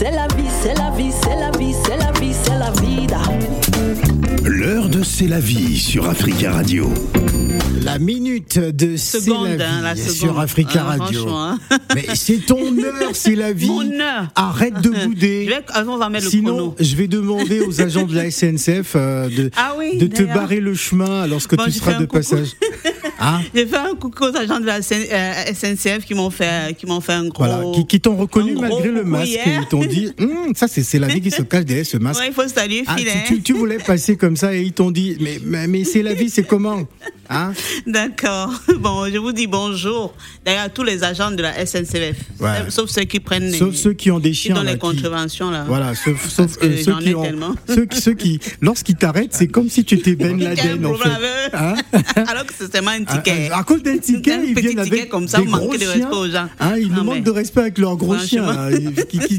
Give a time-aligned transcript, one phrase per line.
[0.00, 3.20] c'est la vie, c'est la vie, c'est la vie, c'est la vie, c'est la vida.
[4.44, 6.90] L'heure de C'est la vie sur Africa Radio.
[7.82, 10.38] La minute de C'est Seconde, la vie hein, la sur seconde.
[10.40, 11.28] Africa Ah, Radio.
[11.30, 11.58] hein.
[11.94, 13.68] Mais c'est ton heure, c'est la vie.
[13.68, 14.28] Mon heure.
[14.34, 15.46] Arrête de Je bouder.
[15.48, 16.76] vais, avant, on va mettre le Sinon, chrono.
[16.78, 20.60] je vais demander aux agents de la SNCF euh, de, Ah oui, de te barrer
[20.60, 22.16] le chemin lorsque Bon, tu seras de coucou.
[22.18, 22.48] passage.
[23.20, 23.40] Hein?
[23.54, 26.86] J'ai fait un coucou aux agents de la SN- euh, SNCF qui m'ont fait, qui
[26.86, 27.44] m'ont fait un gros.
[27.44, 29.28] Voilà, qui, qui t'ont reconnu malgré le masque.
[29.30, 29.60] hier.
[29.62, 32.20] Ils t'ont dit, Hum, ça c'est c'est la vie qui se cache derrière ce masque.
[32.20, 33.04] Ouais, il faut saluer Ah, tu,
[33.36, 36.14] tu- tu voulais passer comme ça et ils t'ont dit, mais, mais, mais c'est la
[36.14, 36.80] vie, c'est comment?
[37.30, 37.52] hein?
[37.86, 38.52] D'accord.
[38.78, 40.14] Bon, je vous dis bonjour.
[40.44, 42.16] D'ailleurs, tous les agents de la SNCF.
[42.40, 42.48] Ouais.
[42.68, 43.58] Sauf ceux qui prennent les.
[43.58, 44.54] Sauf ceux qui ont des qui chiens.
[44.54, 45.64] donnent là, les qui- contraventions, là.
[45.66, 47.54] Voilà, sauf, sauf euh, ceux, qui ont, tellement.
[47.68, 51.08] ceux, qui, ceux qui, lorsqu'ils t'arrêtent, c'est comme si tu étais Ben Laden en fait.
[51.54, 51.74] Hein?
[52.28, 53.48] Alors que c'est seulement un ticket.
[53.52, 55.84] ah, À cause d'un ticket, Un ils viennent ticket avec comme ça, des gros de
[55.86, 56.48] respect aux gens.
[56.58, 58.48] Hein, ils nous manquent de respect avec leurs gros chiens.
[58.48, 58.70] Hein,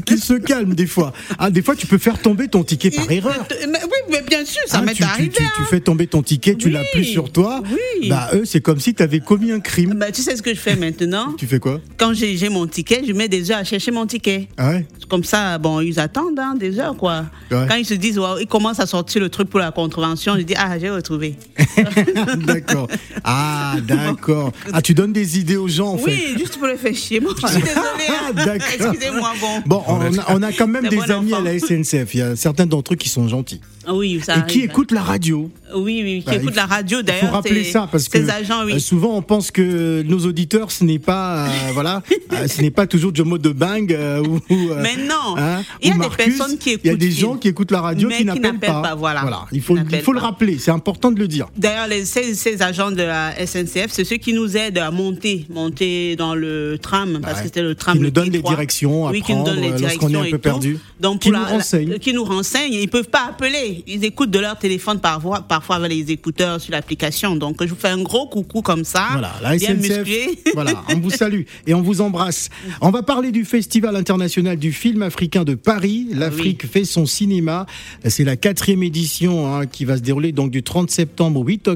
[0.06, 1.12] qu'ils se calment des fois.
[1.38, 3.46] Ah, des fois, tu peux faire tomber ton ticket par erreur.
[3.68, 5.30] Mais oui, mais bien sûr, ça m'est arrivé.
[5.30, 7.60] tu- tu fais tomber ton ticket, tu l'as plus sur toi.
[7.70, 7.78] Oui.
[8.08, 9.94] Bah, eux, c'est comme si tu avais commis un crime.
[9.94, 11.80] Bah, tu sais ce que je fais maintenant Tu fais quoi?
[11.96, 14.48] Quand j'ai mon ticket, je mets des heures à chercher mon ticket.
[14.56, 14.86] Ah ouais?
[15.08, 17.26] Comme ça, bon, ils attendent hein, des heures, quoi.
[17.50, 17.66] Ouais.
[17.68, 20.42] Quand ils se disent, ouais, ils commencent à sortir le truc pour la contravention, je
[20.42, 21.36] dis, ah, j'ai retrouvé.
[22.46, 22.88] D'accord.
[23.24, 24.52] Ah, d'accord.
[24.72, 26.10] Ah, tu donnes des idées aux gens, en fait.
[26.10, 27.20] Oui, juste pour le faire chier.
[27.20, 27.78] Moi, je suis désolée.
[28.08, 28.14] hein.
[28.28, 28.68] Ah, d'accord.
[28.92, 29.62] Excusez-moi, bon.
[29.66, 32.14] Bon, on a, on a quand même des bon amis à la SNCF.
[32.14, 33.60] Il y a certains d'entre eux qui sont gentils.
[33.86, 35.50] Ah Oui, ça Et qui écoutent la radio.
[35.74, 37.32] Oui, oui, qui Bah, écoutent la radio, Il faut d'ailleurs.
[37.32, 38.74] rappeler c'est- ça parce que agents, oui.
[38.74, 42.70] euh, souvent on pense que nos auditeurs ce n'est pas euh, voilà euh, ce n'est
[42.70, 45.34] pas toujours Jomo de Bang euh, ou, euh, Mais non.
[45.38, 47.70] hein, Il y a des personnes qui il y a écoutent, des gens qui écoutent
[47.70, 49.46] la radio mais qui qui n'appellent pas, pas, voilà.
[49.50, 52.62] il faut il faut le rappeler c'est important de le dire D'ailleurs, les- ces, ces
[52.62, 57.18] agents de la SNCF, c'est ceux qui nous aident à monter, monter dans le tram,
[57.22, 57.40] parce Ouais.
[57.40, 57.96] que c'était le tram.
[57.96, 58.48] Qui nous donnent les T3.
[58.50, 60.78] directions à oui, qui nous donnent les prendre, euh, lorsqu'on est directions un peu perdu.
[61.00, 61.98] Donc, Qui pour nous la- renseignent.
[61.98, 62.74] qui nous renseignent.
[62.74, 63.82] Ils peuvent pas appeler.
[63.86, 67.36] Ils écoutent de leur téléphone parfois, parfois avec les écouteurs sur l'application.
[67.36, 69.06] Donc, je vous fais un gros coucou comme ça.
[69.12, 69.98] Voilà, la bien SNCF.
[69.98, 70.38] musclé.
[70.54, 72.50] Voilà, on vous salue et on vous embrasse.
[72.80, 76.06] On va parler du Festival international du film africain de Paris.
[76.12, 77.66] L'Afrique fait son cinéma.
[78.06, 81.68] C'est la quatrième édition hein, qui va se dérouler donc du 30 septembre au 8
[81.68, 81.71] octobre.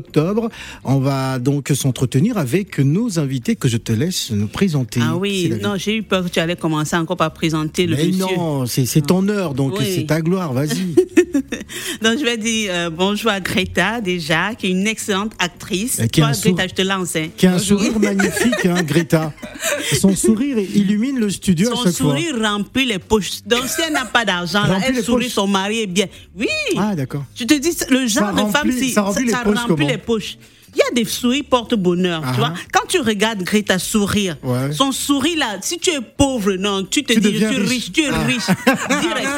[0.84, 5.00] On va donc s'entretenir avec nos invités que je te laisse nous présenter.
[5.02, 8.06] Ah oui, non, j'ai eu peur que tu allais commencer encore par présenter le Mais
[8.06, 8.36] monsieur.
[8.36, 9.84] non, c'est ton heure, donc Oui.
[9.94, 10.94] c'est ta gloire, vas-y.
[12.02, 15.96] Donc, je vais dire euh, bonjour à Greta, déjà, qui est une excellente actrice.
[15.96, 17.16] Qui a Toi, un sourire- Greta, je te lance.
[17.16, 17.26] hein.
[17.36, 19.32] Qui a un sourire magnifique, hein, Greta.
[20.00, 22.10] Son sourire illumine le studio à Son chaque fois.
[22.16, 23.42] sourire remplit les poches.
[23.44, 25.34] Donc, si elle n'a pas d'argent, Remplit elle sourit, poches.
[25.34, 26.06] son mari est bien.
[26.38, 26.46] Oui.
[26.76, 27.24] Ah, d'accord.
[27.34, 29.98] Je te dis, le genre de remplit- femme, si, ça remplit les poches comment les
[29.98, 30.38] poches.
[30.76, 32.52] Il y a des souris porte-bonheur, Ah tu vois.
[32.72, 34.72] Quand tu regardes Greta sourire, Ouais.
[34.72, 37.68] son sourire là, si tu es pauvre, non, tu te Tu dis, je suis riche.
[37.70, 38.18] riche, tu es Ah.
[38.24, 38.46] riche.
[39.00, 39.28] Direct.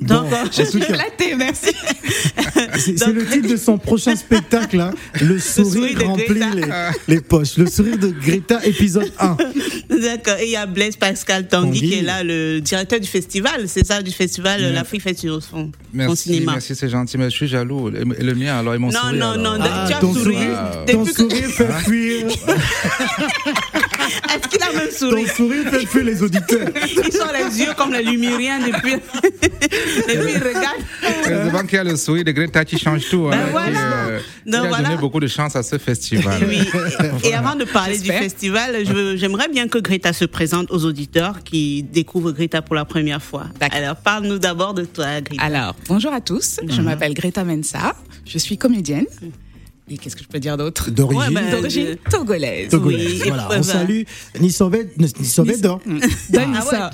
[0.00, 1.66] Donc, Bon, euh, tout cas, flattée, merci.
[2.78, 4.92] C'est le titre de son prochain spectacle, hein.
[5.20, 7.56] Le sourire sourire de remplit les, les poches.
[7.58, 9.36] Le sourire de Greta, épisode 1.
[9.90, 10.36] D'accord.
[10.40, 11.88] Et il y a Blaise Pascal Tanguy, Tanguy.
[11.90, 13.68] qui est là, le directeur du festival.
[13.68, 14.72] C'est ça, du festival.
[14.72, 16.52] L'Afrique fait sur son, son Merci, cinéma.
[16.52, 17.90] merci, c'est gentil, mais je suis jaloux.
[17.90, 19.18] Et et le mien, alors, ils m'ont Non, souri.
[19.18, 20.36] non, non, Ah, tu as souri.
[20.70, 22.26] Sourire, Depuis ton sourire fait fuir.
[24.34, 26.68] Est-ce qu'il a même Ton souri sourire fait fuir les auditeurs.
[26.86, 28.92] Ils sont les yeux comme les lumériens depuis.
[29.32, 30.82] Et puis ils regardent.
[31.24, 33.28] C'est souvent qu'il y a le sourire de Greta qui change tout.
[33.28, 33.70] Ben hein, voilà.
[33.70, 33.76] qui,
[34.10, 34.88] euh, Donc qui a voilà.
[34.88, 36.42] donné beaucoup de chance à ce festival.
[36.48, 36.68] Oui.
[37.24, 38.84] Et, et avant de parler du festival,
[39.16, 43.44] j'aimerais bien que Greta se présente aux auditeurs qui découvrent Greta pour la première fois.
[43.70, 45.42] Alors, parle-nous d'abord de toi, Greta.
[45.42, 46.60] Alors, bonjour à tous.
[46.66, 46.84] Je Mhm.
[46.84, 47.94] m'appelle Greta Mensa.
[48.26, 49.06] Je suis comédienne.
[49.90, 52.68] Et qu'est-ce que je peux dire d'autre D'origine Ouais, D'origine euh, togolaise.
[52.70, 53.20] togolaise.
[53.22, 53.62] oui, voilà, on hein.
[53.62, 54.02] salue
[56.54, 56.90] Ah ça.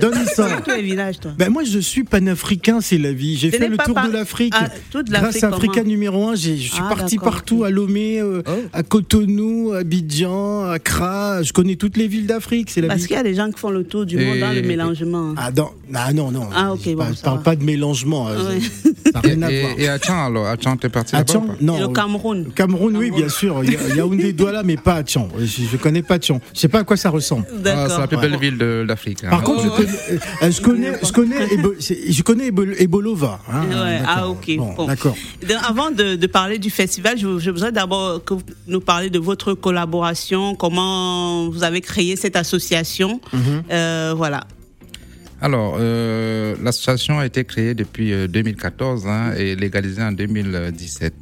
[0.49, 1.33] dans tous les villages, toi.
[1.39, 3.37] Ben moi, je suis panafricain, c'est la vie.
[3.37, 4.55] J'ai fait le tour par- de l'Afrique.
[4.57, 8.21] Ah, toute Grâce l'Afrique, à Africa numéro 1, je suis Ah, parti partout, à Lomé,
[8.21, 8.51] euh, Oh.
[8.73, 11.43] à Cotonou, à Abidjan, à Accra.
[11.43, 13.07] Je connais toutes les villes d'Afrique, c'est la Parce vie.
[13.09, 15.35] qu'il y a des gens qui font le tour du monde Et- dans le mélangement.
[15.37, 16.49] Ah, dans- ah non, non.
[16.55, 18.27] Ah, ok, je bon, parle, pas de mélangement.
[18.27, 18.61] Ouais.
[19.05, 19.73] Ça n'a rien à Et, voir.
[19.79, 21.81] et, et à Tchan, alors À Tchan, t'es parti là-bas Non.
[21.81, 22.47] Le Cameroun.
[22.79, 23.63] Cameroun, oui, bien sûr.
[23.65, 25.29] Il y a- Yaoundé, Douala, mais pas à Tchan.
[25.39, 26.41] Je, je connais pas Tchan.
[26.55, 27.47] Je sais pas à quoi ça ressemble.
[27.67, 29.25] Ah, C'est la plus belle ville de l'Afrique.
[29.25, 29.31] hein.
[29.31, 29.99] Par contre, je connais,
[30.43, 33.41] euh, je connais, je connais, Ebo- c'est- je connais Ebo- Ebolova.
[33.53, 33.63] hein.
[33.69, 34.31] Ouais, ah, D'accord.
[34.31, 34.57] ok.
[34.57, 34.87] Bon, Bon.
[34.87, 35.17] D'accord.
[35.43, 39.11] Donc, avant de, de parler du festival, je, je voudrais d'abord que vous nous parliez
[39.11, 43.21] de votre collaboration, comment vous avez créé cette association.
[43.33, 43.63] Mhm.
[43.71, 44.41] Euh, voilà.
[45.41, 51.15] Alors, euh, l'association a été créée depuis euh, 2014 hein, et légalisée en 2017.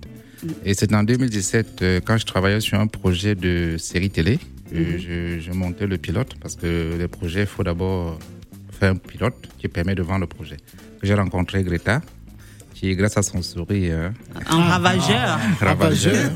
[0.64, 4.38] Et c'est en 2017, euh, quand je travaillais sur un projet de série télé,
[4.74, 8.18] euh, je, je montais le pilote parce que les projets, il faut d'abord
[8.72, 10.56] fait un pilote qui permet de vendre le projet.
[11.02, 12.02] J'ai rencontré Greta,
[12.78, 14.12] qui, grâce à son sourire,
[14.50, 15.38] Un ravageur.
[15.60, 16.30] ravageur,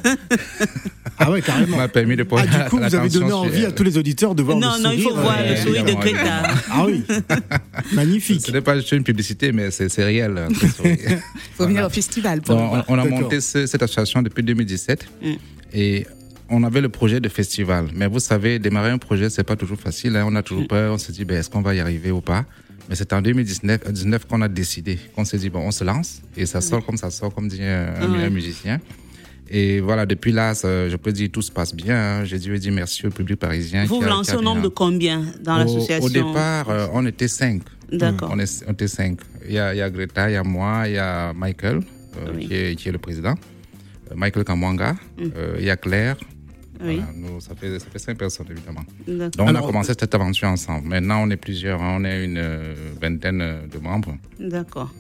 [1.19, 1.77] Ah ouais, carrément.
[1.77, 4.43] m'a permis de Ah, du coup, vous avez donné envie à tous les auditeurs de
[4.43, 6.43] voir Non, le non, il faut sourire, voir euh, le sourire de Greta.
[6.71, 7.05] Ah oui,
[7.93, 8.41] magnifique.
[8.47, 10.39] Ce n'est pas juste une publicité, mais c'est réel.
[10.39, 10.97] hein, ce sourire.
[11.57, 12.85] faut venir au festival pour Donc, le voir.
[12.89, 15.33] on, on a monté ce- cette association depuis 2017 Mm.
[15.75, 16.07] et
[16.49, 17.87] on avait le projet de festival.
[17.95, 20.17] Mais vous savez, démarrer un projet, c'est pas toujours facile.
[20.17, 20.25] hein.
[20.27, 20.45] On a Mm.
[20.45, 20.95] toujours peur.
[20.95, 22.45] On se dit, ben, est-ce qu'on va y arriver ou pas?
[22.89, 25.85] Mais c'est en 2019 euh, 19 qu'on a décidé, qu'on s'est dit, bon, on se
[25.85, 28.25] lance et ça sort comme ça sort, comme dit un, un- Ouais.
[28.25, 28.81] un musicien.
[29.53, 31.97] Et voilà, depuis là, ça- je peux dire tout se passe bien.
[31.97, 32.25] hein.
[32.25, 33.85] J'ai dû dire merci au public parisien.
[33.85, 37.63] Vous vous lancez au nombre de combien dans l'association Au départ, euh, on était cinq.
[37.93, 38.31] D'accord.
[38.33, 39.19] On, était cinq.
[39.47, 41.81] Il y, a, il y a Greta, il y a moi, il y a Michael,
[42.19, 42.47] euh, Oui.
[42.47, 43.35] qui, est, qui est le président.
[44.11, 45.23] Euh, Michael Kamwanga, Mm.
[45.37, 46.17] euh, il y a Claire.
[46.83, 48.81] Oui, Voilà, nous, ça, fait, ça fait cinq personnes, évidemment.
[49.07, 49.31] d'accord.
[49.33, 50.89] Donc, on Alors- a commencé cette aventure ensemble.
[50.89, 51.83] Maintenant, on est plusieurs.
[51.83, 51.97] hein.
[52.01, 54.17] On est une euh, vingtaine euh, de membres.
[54.39, 54.91] D'accord.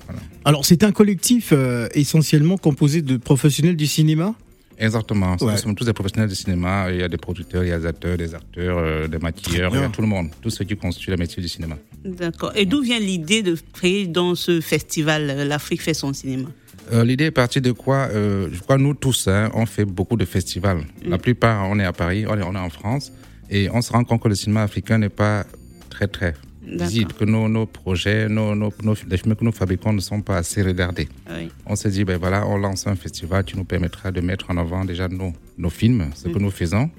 [0.45, 4.35] Alors, c'est un collectif euh, essentiellement composé de professionnels du cinéma?
[4.79, 5.37] Exactement.
[5.43, 5.53] Ouais.
[5.53, 6.87] Nous sommes tous des professionnels du cinéma.
[6.91, 10.07] Il y a des producteurs, des acteurs, euh, des maquilleurs, il y a tout le
[10.07, 10.31] monde.
[10.41, 11.77] Tous ceux qui constituent le métier du cinéma.
[12.03, 12.53] D'accord.
[12.57, 16.49] Et d'où vient l'idée de créer dans ce festival l'Afrique fait son cinéma?
[16.93, 20.17] Euh, L'idée est partie de quoi euh, Je crois nous tous, hein, on fait beaucoup
[20.17, 20.83] de festivals.
[21.05, 23.13] La plupart, on est à Paris, on est, on est en France,
[23.49, 25.45] et on se rend compte que le cinéma africain n'est pas
[25.89, 26.35] très très
[26.67, 30.21] visible, que nos, nos projets, nos, nos, nos- les films que nous fabriquons ne sont
[30.21, 31.09] pas assez regardés.
[31.29, 31.51] Oui.
[31.67, 34.57] On s'est dit, ben voilà, on lance un festival qui nous permettra de mettre en
[34.57, 36.91] avant déjà nos, nos films, ce que nous faisons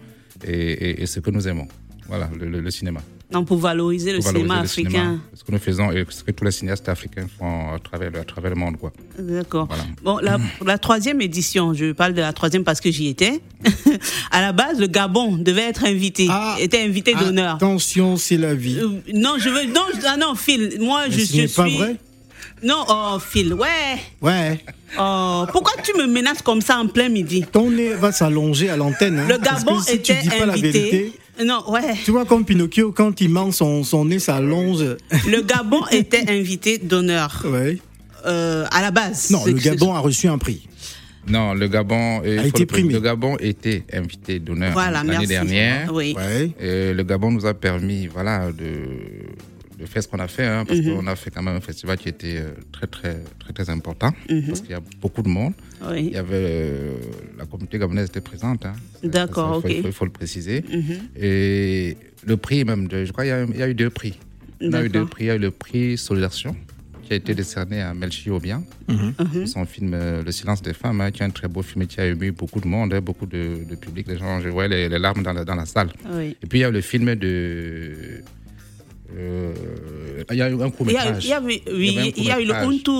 [0.46, 1.68] et, et- et ce que nous aimons.
[2.08, 3.02] Voilà, le, le- le cinéma.
[3.32, 4.90] Donc pour valoriser le Pour valoriser cinéma le africain.
[4.92, 8.12] cinéma, ce que nous faisons et ce que tous les cinéastes africains font à travers,
[8.20, 8.78] à travers le monde.
[8.78, 8.92] Quoi.
[9.18, 9.68] D'accord.
[9.68, 9.84] Voilà.
[10.04, 13.40] Bon, la, pour la troisième édition, je parle de la troisième parce que j'y étais.
[14.32, 16.56] à la base, le Gabon devait être invité, Ah.
[16.60, 17.56] était invité d'honneur.
[17.56, 18.80] Attention, c'est la vie.
[18.80, 19.66] Euh, non, je veux.
[19.72, 20.78] Non, ah non, Phil.
[20.80, 21.56] Moi, Mais je, ce je n'est suis.
[21.56, 21.96] pas vrai
[22.64, 23.68] Non, oh, Phil, ouais.
[24.22, 24.60] Ouais.
[25.00, 27.46] Oh, pourquoi tu me menaces comme ça en plein midi?
[27.50, 29.20] Ton nez va s'allonger à l'antenne.
[29.20, 30.72] hein, Le parce Gabon que si était tu dis pas la invité.
[30.72, 31.14] vérité,
[31.46, 31.96] Non, ouais.
[32.06, 34.84] tu vois comme Pinocchio, quand il ment, son, son nez s'allonge.
[35.30, 37.78] Le Gabon était invité d'honneur Ouais.
[38.26, 39.30] euh, à la base.
[39.32, 40.68] Non, le Gabon a reçu un prix.
[41.28, 42.94] Non, le Gabon, euh, A été primé.
[42.94, 45.92] Le Gabon était invité d'honneur Voilà, l'année dernière.
[45.94, 46.16] Oui.
[46.18, 46.52] Ouais.
[46.60, 48.66] Et le Gabon nous a permis, voilà, de,
[49.82, 50.96] de faire ce qu'on a fait, hein, parce Mhm.
[50.96, 54.12] qu'on a fait quand même un festival qui était euh, très, très, très, très important,
[54.30, 54.48] Mhm.
[54.48, 55.54] parce qu'il y a beaucoup de monde.
[55.82, 56.12] Il Oui.
[56.14, 56.94] y avait euh,
[57.38, 58.66] la communauté gabonaise était présente.
[58.66, 58.74] Hein.
[59.04, 59.78] D'accord, Ça, il ok.
[59.78, 60.64] Il faut, il faut le préciser.
[60.72, 60.98] Mhm.
[61.20, 63.90] Et le prix même, de, je crois qu'il y, a- il y a eu deux
[63.90, 64.18] prix.
[64.62, 65.24] Il y a eu deux prix.
[65.26, 66.50] Il y a eu le prix Solidarité
[67.04, 69.14] qui a été décerné à Melchi Obiang Mhm.
[69.14, 71.82] pour son film euh, Le silence des femmes, hein, qui est un très beau film
[71.82, 74.08] et qui a ému beaucoup de monde, hein, beaucoup de, de public.
[74.08, 75.90] Les gens, je voyais les, les larmes dans la, dans la salle.
[76.16, 76.38] Oui.
[76.42, 78.22] Et puis il y a le film de.
[79.18, 79.54] Euh,
[80.32, 81.24] il y a eu un court métrage.
[81.26, 82.54] il y avait- oui, Il y avait il y a eu le.
[82.54, 82.92] Untu,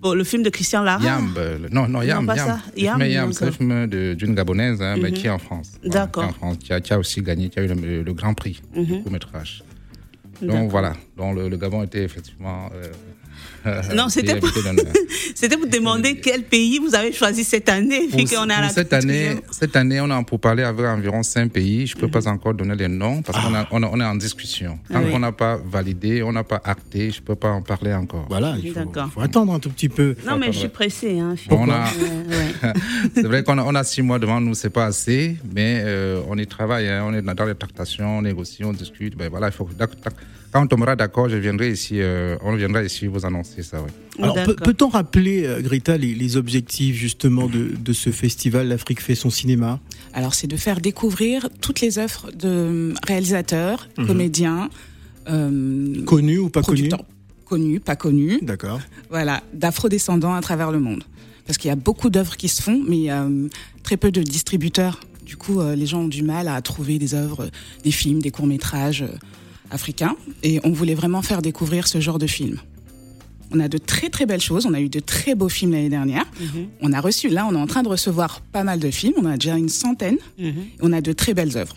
[0.00, 1.02] bon, le film de Christian Lara.
[1.04, 1.38] Yamb,
[1.70, 2.48] non, non, Yamb, pas Yamb.
[2.48, 2.58] ça.
[2.76, 5.14] Yamb, Yamb, c'est un film d'une gabonaise, hein, mais Mhm.
[5.16, 5.72] qui est en France.
[5.82, 6.22] Voilà, D'accord.
[6.24, 8.12] qui est en France, qui a, qui a aussi gagné, qui a eu le, le
[8.14, 9.02] grand prix du Mhm.
[9.02, 9.62] court métrage.
[10.42, 12.68] Donc voilà, donc le, le Gabon était effectivement.
[12.74, 12.92] euh,
[13.94, 14.50] Non, c'était était pour-.
[15.34, 18.56] C'était pour demander quel pays vous avez choisi cette année, vu Pour- qu'on est à
[18.56, 21.86] pour la cette année, cette année, on a pour parler avec environ cinq pays.
[21.86, 24.14] Je peux pas encore donner les noms parce qu'on a- on a- on est en
[24.14, 24.78] discussion.
[24.88, 25.10] Tant Ah oui.
[25.10, 28.26] qu'on n'a pas validé, on n'a pas acté, je peux pas en parler encore.
[28.28, 30.14] Voilà, il faut, attendre un tout petit peu.
[30.26, 31.18] Non, mais je suis pressée.
[31.18, 32.72] Hein, Bon, a- Ouais.
[33.14, 36.20] C'est vrai qu'on a, on a six mois devant nous, c'est pas assez, mais euh,
[36.28, 37.04] on y travaille, hein.
[37.06, 39.16] on est dans les tractations, on négocie, on discute.
[39.16, 39.68] Ben voilà, il faut
[40.52, 43.82] quand on tombera d'accord, je viendrai ici, euh, on viendra ici vous annoncer ça.
[43.82, 43.90] Oui.
[44.22, 49.14] Alors, peut-on rappeler, euh, Greta, les, les objectifs justement de, de ce festival L'Afrique fait
[49.14, 49.80] son cinéma?
[50.12, 54.06] Alors, c'est de faire découvrir toutes les œuvres de réalisateurs, Mhm.
[54.06, 54.70] comédiens,
[55.28, 57.04] euh, Connu ou pas connu producteurs
[57.44, 58.80] connus, pas connus, D'accord.
[59.08, 61.04] voilà, d'afro-descendants à travers le monde.
[61.46, 63.46] Parce qu'il y a beaucoup d'œuvres qui se font, mais euh,
[63.84, 64.98] très peu de distributeurs.
[65.24, 67.48] Du coup, euh, les gens ont du mal à trouver des œuvres,
[67.84, 69.14] des films, des courts-métrages euh,
[69.70, 70.16] africains.
[70.42, 72.58] Et on voulait vraiment faire découvrir ce genre de films.
[73.52, 74.66] On a de très très belles choses.
[74.66, 76.24] On a eu de très beaux films l'année dernière.
[76.40, 79.14] Mhm, On a reçu, là, on est en train de recevoir pas mal de films.
[79.18, 80.18] On a déjà une centaine.
[80.38, 80.52] mhm.
[80.82, 81.76] On a de très belles œuvres.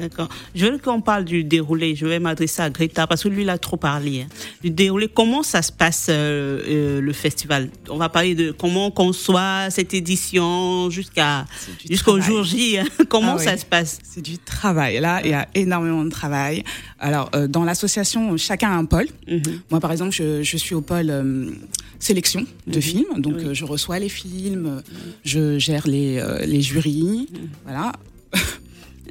[0.00, 0.28] D'accord.
[0.54, 1.94] Je veux qu'on parle du déroulé.
[1.94, 4.22] Je vais m'adresser à Greta parce que lui, il a trop parlé.
[4.22, 4.26] hein.
[4.62, 7.68] Du déroulé, comment ça se passe euh, euh, le festival?
[7.88, 11.44] On va parler de comment on conçoit cette édition jusqu'à
[11.88, 12.78] jusqu'au jour J.
[12.78, 12.84] hein.
[13.08, 13.98] Comment Ah ça se passe?
[14.02, 15.00] C'est du travail.
[15.00, 16.64] Là, il y a énormément de travail.
[16.98, 19.06] Alors, euh, dans l'association, chacun a un pôle.
[19.28, 19.42] Mhm.
[19.70, 21.12] Moi, par exemple, je, je suis au pôle
[21.98, 22.82] sélection de Mhm.
[22.82, 23.06] films.
[23.20, 23.54] Donc, Oui.
[23.54, 24.82] je reçois les films,
[25.24, 27.28] je gère les, les jurys.
[27.32, 27.48] Mhm.
[27.64, 27.92] Voilà.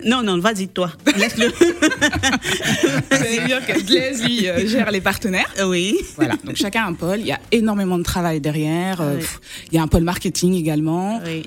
[0.05, 0.91] Non, non, vas-y, toi.
[1.17, 1.51] Laisse-le.
[3.11, 5.51] C'est-à-dire que Blaise, lui, euh, gère les partenaires.
[5.67, 5.97] oui.
[6.15, 7.19] Voilà, donc chacun un pôle.
[7.19, 9.01] Il y a énormément de travail derrière.
[9.01, 9.25] euh, Oui.
[9.71, 11.21] Il y a un pôle marketing également.
[11.25, 11.43] Oui.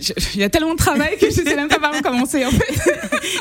[0.00, 2.44] Je- Il y a tellement de travail que je sais même pas par où commencer
[2.44, 2.74] en fait.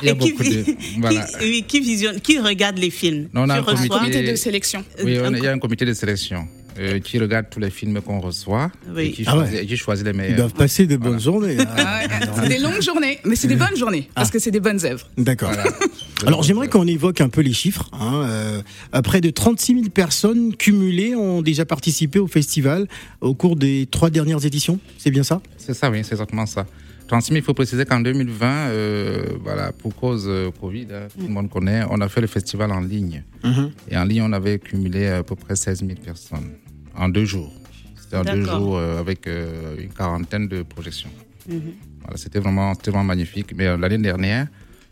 [0.02, 0.62] Il y a Et qui, beaucoup de.
[0.64, 1.26] qui- Voilà.
[1.42, 3.30] oui, qui visionne, qui regarde les films?
[3.34, 4.84] Non, on a un comité- de sélection.
[5.04, 6.48] Oui, Euh, il y a un comité de sélection
[6.80, 9.08] euh, qui regarde tous les films qu'on reçoit Oui.
[9.08, 9.44] et qui, Ah ouais.
[9.46, 10.38] choisit, et qui choisit les Ils meilleurs.
[10.38, 11.58] doivent passer de bonnes journées.
[11.60, 11.66] hein.
[11.78, 12.02] Ah
[12.42, 15.08] c'est des longues journées, mais c'est des bonnes journées parce que c'est des bonnes œuvres.
[15.18, 15.52] D'accord.
[15.52, 15.70] Voilà.
[16.26, 17.90] Alors j'aimerais qu'on évoque un peu les chiffres.
[17.94, 18.24] Hein.
[18.26, 22.88] Euh, près de 36 000 personnes cumulées ont déjà participé au festival
[23.22, 24.80] au cours des trois dernières éditions.
[24.98, 25.42] C'est bien ça?
[25.58, 26.66] C'est ça, oui, c'est exactement ça.
[27.08, 31.26] 36 000, il faut préciser qu'en 2020, euh, voilà, pour cause euh, Covid, hein, tout
[31.26, 33.24] le monde connaît, on a fait le festival en ligne.
[33.90, 36.52] Et en ligne, on avait cumulé à peu près 16 000 personnes
[36.96, 37.54] en deux jours.
[38.02, 41.10] C'était en deux jours euh, avec euh, une quarantaine de projections.
[41.48, 43.54] Voilà, c'était vraiment, vraiment magnifique.
[43.56, 44.48] Mais euh, l'année dernière,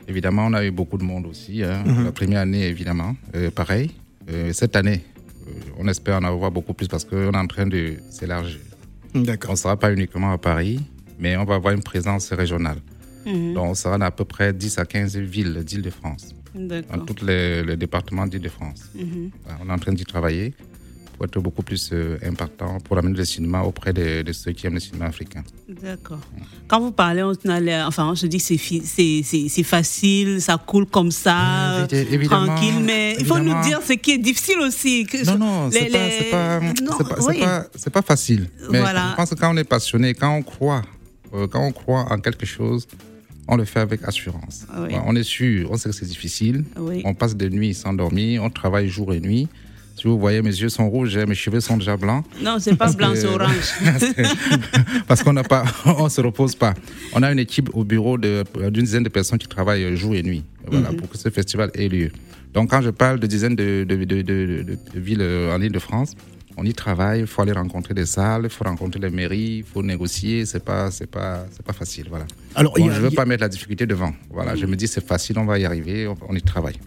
[0.07, 1.63] évidemment, on a eu beaucoup de monde aussi.
[1.63, 1.83] hein.
[2.03, 3.91] La première année, évidemment, euh, pareil.
[4.29, 5.03] Euh, cette année,
[5.47, 8.59] euh, on espère en avoir beaucoup plus parce qu'on est en train de s'élargir.
[9.15, 10.79] On ne sera pas uniquement à Paris,
[11.19, 12.77] mais on va avoir une présence régionale.
[13.25, 13.53] Mhm.
[13.53, 17.63] Donc, on sera dans à peu près 10 à 15 villes d'Île-de-France, dans tous les,
[17.63, 18.89] les départements d'Île-de-France.
[18.95, 19.31] Mhm.
[19.61, 20.53] On est en train d'y travailler
[21.17, 24.67] pour être beaucoup plus euh, impactant, pour amener le cinéma auprès de, de ceux qui
[24.67, 25.43] aiment le cinéma africain.
[25.67, 26.19] D'accord.
[26.67, 30.85] Quand vous parlez, on, a l'air- enfin, on se dit que c'est facile, ça coule
[30.85, 35.05] comme ça, évidemment, tranquille, mais il faut nous dire ce qui est difficile aussi.
[35.05, 37.39] que- Non, non, c'est les- pas, pas, oui.
[37.91, 38.49] pas- facile.
[38.71, 39.09] Mais Voilà.
[39.11, 40.83] je pense que quand on est passionné, quand on croit,
[41.33, 42.87] euh, quand on croit en quelque chose,
[43.47, 44.67] on le fait avec assurance.
[44.77, 44.93] Oui.
[45.05, 46.63] On est sûr, on sait que c'est difficile.
[46.77, 47.01] Oui.
[47.05, 49.47] On passe des nuits sans dormir, on travaille jour et nuit.
[49.99, 52.23] Si vous voyez, mes yeux sont rouges, et mes cheveux sont déjà blancs.
[52.41, 53.73] Non, c'est pas blanc, que- c'est orange.
[55.07, 56.73] parce qu'on n'a pas, on se repose pas.
[57.13, 60.23] On a une équipe au bureau de- d'une dizaine de personnes qui travaillent jour et
[60.23, 60.97] nuit, voilà, Mhm.
[60.97, 62.11] pour que ce festival ait lieu.
[62.53, 64.63] Donc, quand je parle de dizaines de, de, de, de- de-
[64.93, 66.13] de villes euh, en Île-de-France,
[66.59, 67.21] on y travaille.
[67.21, 70.45] Il faut aller rencontrer des salles, il faut rencontrer les mairies, il faut négocier.
[70.45, 72.25] C'est pas, c'est pas, c'est pas facile, voilà.
[72.55, 74.13] Alors, Bon, a- je veux a- pas mettre la difficulté devant.
[74.31, 76.77] Voilà, je me dis c'est facile, on va y arriver, on, on y travaille.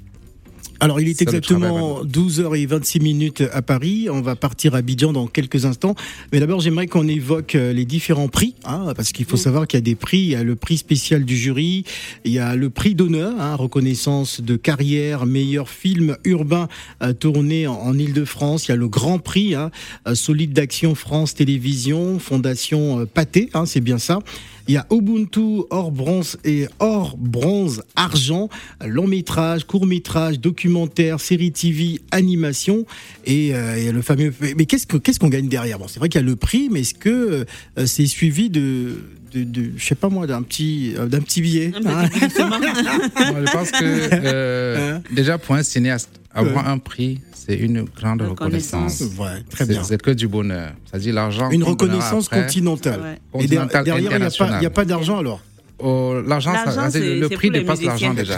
[0.83, 4.09] Alors, il est exactement 12h26 minutes à Paris.
[4.11, 5.95] On va partir à Abidjan dans quelques instants.
[6.33, 9.77] Mais d'abord, j'aimerais qu'on évoque euh, les différents prix, hein, parce qu'il faut savoir qu'il
[9.77, 10.19] y a des prix.
[10.19, 11.85] Il y a le prix spécial du jury,
[12.25, 16.69] il y a le prix d'honneur, hein, reconnaissance de carrière, meilleur film urbain
[17.03, 18.69] euh, tourné en, en Ile-de-France.
[18.69, 19.71] Il y a le grand prix, hein,
[20.09, 24.21] euh, solide d'action France Télévisions, Fondation Pathé, hein, c'est bien ça.
[24.69, 28.49] Il y a Ubuntu hors bronze et hors bronze argent,
[28.85, 32.85] long métrage, court métrage, documentaire, série TV, animation
[33.25, 34.33] et, euh, il y a le fameux.
[34.57, 35.79] Mais qu'est-ce que qu'est-ce qu'on gagne derrière?
[35.79, 37.45] Bon, c'est vrai qu'il y a le prix, mais est-ce que
[37.79, 39.03] euh, c'est suivi de
[39.33, 41.73] de, de- je sais pas moi d'un petit euh, d'un petit billet?
[41.75, 41.81] Hein.
[42.51, 45.03] Moi, je pense que euh, Hein?
[45.13, 49.01] déjà pour un cinéaste, avoir un prix, c'est une grande Reconnaissance.
[49.01, 49.19] reconnaissance.
[49.19, 49.83] Ouais, très C'est- bien.
[49.85, 50.73] C'est que du bonheur.
[50.87, 51.51] C'est-à-dire l'argent.
[51.51, 53.01] Une reconnaissance après, continentale.
[53.01, 53.15] Ouais.
[53.15, 55.41] Et Continentale, derrière, il n'y a pas, d'argent alors.
[55.83, 58.37] Oh, L'argent, le prix dépasse l'argent déjà.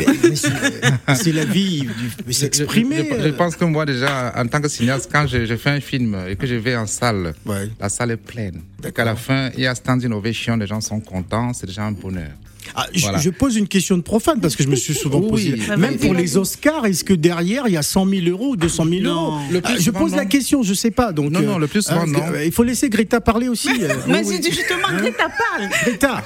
[1.16, 1.88] C'est- la vie,
[2.26, 3.08] Je- s'exprimer.
[3.10, 5.70] Je, je- je pense que moi déjà, en tant que cinéaste, quand je, je fais
[5.70, 7.68] un film et que je vais en salle, Ouais.
[7.80, 8.60] la salle est pleine.
[8.82, 11.84] Donc à la fin, il y a standing ovation, les gens sont contents, c'est déjà
[11.84, 12.30] un bonheur.
[12.74, 13.18] Ah, je, Voilà.
[13.18, 15.28] je pose une question de profane parce que je me suis souvent Oui.
[15.30, 15.56] posé.
[15.70, 18.56] Mais Même pour les Oscars, est-ce que derrière il y a 100 000 euros ou
[18.56, 19.10] 200 000 Non.
[19.14, 20.28] euros Le plus Ah, Je pose la non.
[20.28, 21.12] question, je sais pas.
[21.12, 22.20] Donc, Non, non, le plus souvent, que, non.
[22.34, 23.68] euh, il faut laisser Greta parler aussi.
[23.82, 23.88] euh.
[24.08, 25.68] Mais Oui, justement Greta parle.
[25.84, 26.22] Greta,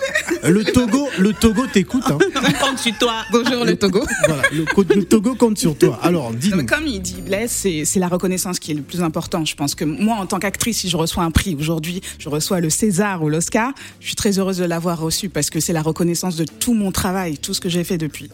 [0.49, 2.05] le Togo, le Togo t'écoute.
[2.09, 2.19] hein.
[2.37, 3.15] On compte sur toi.
[3.33, 4.05] Bonjour le Togo.
[4.27, 5.99] Voilà, le, Togo compte sur toi.
[6.03, 6.57] Alors, Non, dis-nous.
[6.57, 9.45] mais comme il dit Blaise, c'est c'est la reconnaissance qui est le plus important.
[9.45, 12.61] Je pense que moi, en tant qu'actrice, si je reçois un prix aujourd'hui, je reçois
[12.61, 15.83] le César ou l'Oscar, je suis très heureuse de l'avoir reçu parce que c'est la
[15.83, 18.29] reconnaissance de tout mon travail, tout ce que j'ai fait depuis.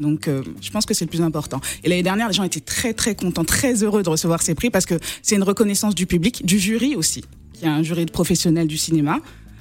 [0.00, 1.60] Donc, euh, je pense que c'est le plus important.
[1.82, 4.70] Et l'année dernière, les gens étaient très, très contents, très heureux de recevoir ces prix
[4.70, 8.10] parce que c'est une reconnaissance du public, du jury aussi, qui est un jury de
[8.10, 9.20] professionnels du cinéma.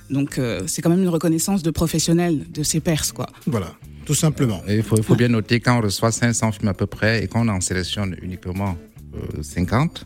[0.09, 3.27] Donc, euh, c'est quand même une reconnaissance de professionnels de ces pairs, quoi.
[3.47, 3.73] Voilà,
[4.05, 4.61] tout simplement.
[4.67, 7.47] Et il faut, bien noter, quand on reçoit 500 films à peu près et qu'on
[7.47, 8.77] en sélectionne uniquement
[9.15, 10.05] euh, 50,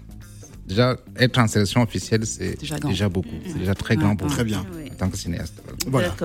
[0.67, 2.57] déjà être en sélection officielle, c'est
[2.87, 3.29] Déjà beaucoup.
[3.45, 4.65] C'est déjà très grand pour Très bien.
[4.75, 4.89] Oui.
[4.91, 5.53] en tant que cinéaste.
[5.87, 6.15] Voilà.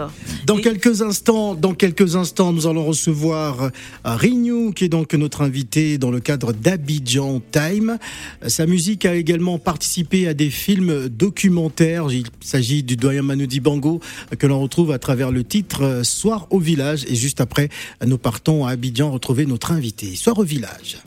[0.46, 3.70] Dans Et- quelques instants, dans quelques instants, nous allons recevoir euh,
[4.04, 7.99] Rignou, qui est donc notre invité dans le cadre d'Abidjan Time.
[8.46, 12.06] Sa musique a également participé à des films documentaires.
[12.11, 14.00] Il s'agit du doyen Manoudi Bango,
[14.38, 17.04] que l'on retrouve à travers le titre euh, Soir au village.
[17.08, 17.68] Et juste après,
[18.04, 20.16] nous partons à Abidjan retrouver notre invité.
[20.16, 20.99] Soir au village.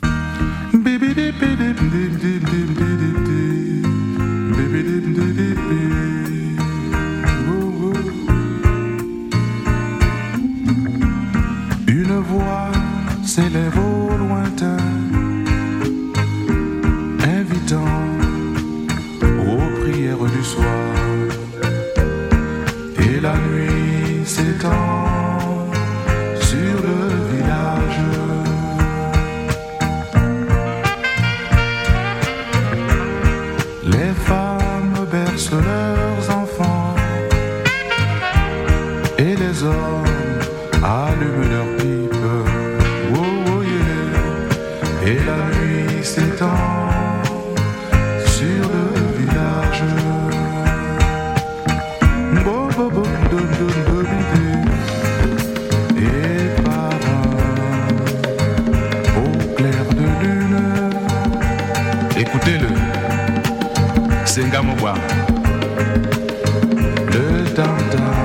[67.92, 68.25] Le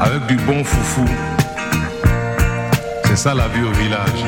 [0.00, 1.04] avec du bon foufou.
[3.04, 4.24] C'est ça la vie au village.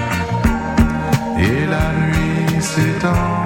[1.39, 3.38] Et la nuit s'étend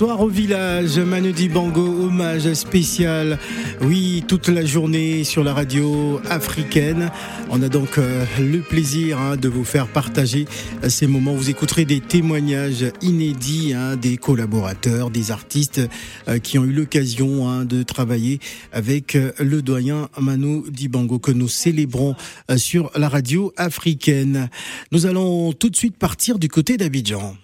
[0.00, 3.38] Soir au village, Manu Dibango, hommage spécial.
[3.82, 7.10] Oui, toute la journée sur la radio africaine.
[7.50, 10.46] On a donc euh, le plaisir hein, de vous faire partager
[10.82, 11.34] euh, ces moments.
[11.34, 15.82] Vous écouterez des témoignages inédits hein, des collaborateurs, des artistes
[16.28, 18.40] euh, qui ont eu l'occasion hein, de travailler
[18.72, 22.14] avec le doyen Manu Dibango que nous célébrons
[22.56, 24.48] sur la radio africaine.
[24.92, 27.36] Nous allons tout de suite partir du côté d'Abidjan.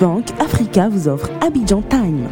[0.00, 2.26] Bank Africa vous offre Abidjan Time.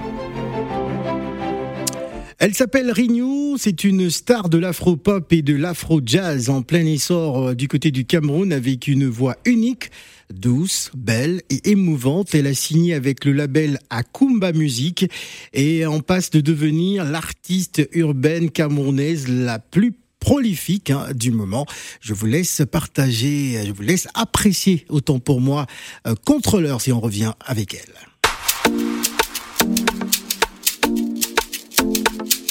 [2.39, 7.55] Elle s'appelle Rignou, c'est une star de l'afro-pop et de l'afro-jazz en plein essor euh,
[7.55, 9.91] du côté du Cameroun avec une voix unique,
[10.33, 12.35] douce, belle et émouvante.
[12.35, 15.11] Elle a signé avec le label Akumba Music
[15.53, 21.67] et en passe de devenir l'artiste urbaine camerounaise la plus prolifique hein, du moment.
[22.01, 25.67] Je vous laisse partager, je vous laisse apprécier autant pour moi
[26.07, 27.95] euh, Contrôleur si on revient avec elle.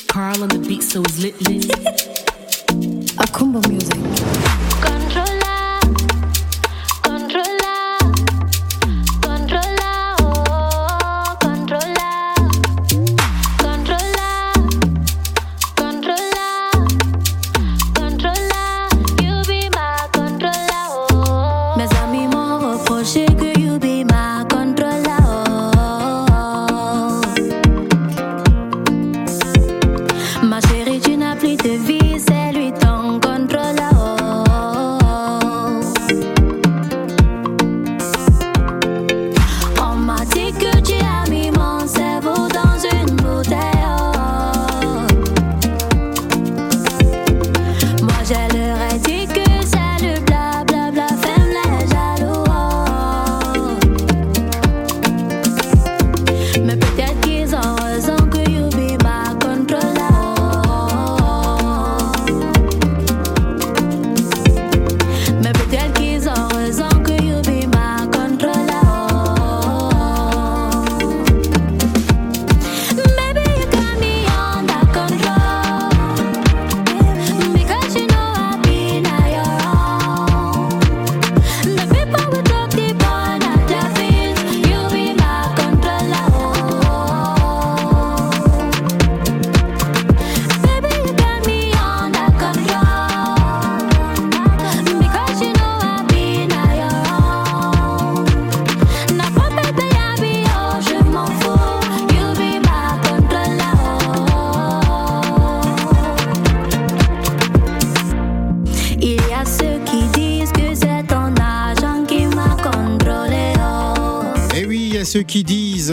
[0.08, 1.71] Carl on the beat, so it's lit lit.
[3.17, 4.66] Akumba Music.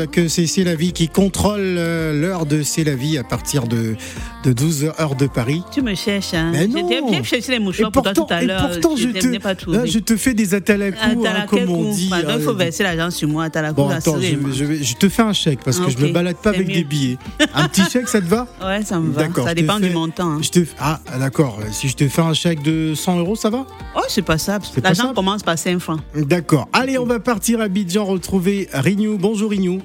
[0.06, 3.66] Que c'est C'est la vie qui contrôle euh, l'heure de C'est la vie à partir
[3.66, 3.96] de,
[4.44, 5.62] de 12 heures de Paris.
[5.72, 6.50] Tu me cherches, hein.
[6.52, 6.88] Mais non.
[6.88, 8.70] J'étais bien chercher les mouchoirs pour toi tout à l'heure.
[8.70, 12.08] pourtant, je, te, pas là, je te fais des atalakou, Attends, hein, comme on dit.
[12.08, 13.48] Pardon, il faut euh, verser l'argent sur moi.
[13.54, 16.12] La Bon, attends, je, je vais- je te fais un chèque parce que je me
[16.12, 16.74] balade pas avec mieux.
[16.74, 17.18] des billets.
[17.54, 18.46] Un petit chèque, ça te va?
[18.64, 19.22] Ouais, ça me va.
[19.44, 20.30] Ça dépend du fais- montant.
[20.32, 20.38] hein.
[20.42, 21.58] Je te, ah, d'accord.
[21.72, 23.66] Si je te fais un chèque de 100 euros, ça va?
[23.96, 24.58] Oh, c'est pas ça.
[24.82, 26.00] L'argent commence par 5 francs.
[26.14, 26.68] D'accord.
[26.72, 29.16] Allez, on va partir à Abidjan retrouver Rignou.
[29.18, 29.80] Bonjour Rignou.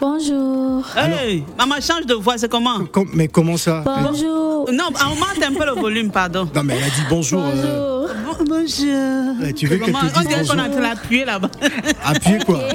[0.00, 0.84] Bonjour.
[0.96, 2.84] Hey, maman, change de voix, c'est comment?
[2.92, 3.82] Com- mais comment ça?
[3.84, 4.70] Bonjour.
[4.72, 6.48] Non, augmente un peu le volume, pardon.
[6.54, 7.42] Non, mais elle a dit bonjour.
[7.44, 8.36] euh, Bonjour.
[8.38, 9.36] Bon- bonjour.
[9.48, 11.50] eh, tu veux qu'elle Maman, te on dirait qu'on est en train d'appuyer là-bas.
[12.04, 12.68] Appuyer quoi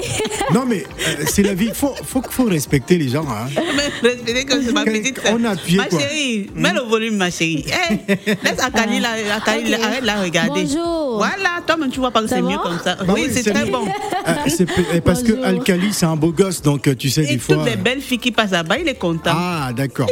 [0.52, 1.70] Non, mais euh, c'est la vie.
[1.74, 3.24] Faut, faut, faut respecter les gens.
[3.28, 3.48] Hein.
[4.02, 5.98] Mais que c'est ma petite on a appuyé, Ma quoi.
[6.00, 7.64] chérie, mets le volume, ma chérie.
[7.68, 10.64] Hey, laisse Akali là, Akali, arrête là, regarder.
[10.64, 11.16] Bonjour.
[11.16, 12.96] Voilà, toi-même, tu vois pas que c'est mieux comme ça.
[12.96, 13.86] Bah oui, oui, c'est très bon.
[14.26, 14.32] Euh,
[14.94, 15.46] eh, parce que Bonjour.
[15.46, 17.56] Alcali, c'est un beau gosse, donc euh, tu sais, Et des fois.
[17.56, 19.32] toutes les belles filles qui passent là-bas, il est content.
[19.34, 20.08] Ah, d'accord.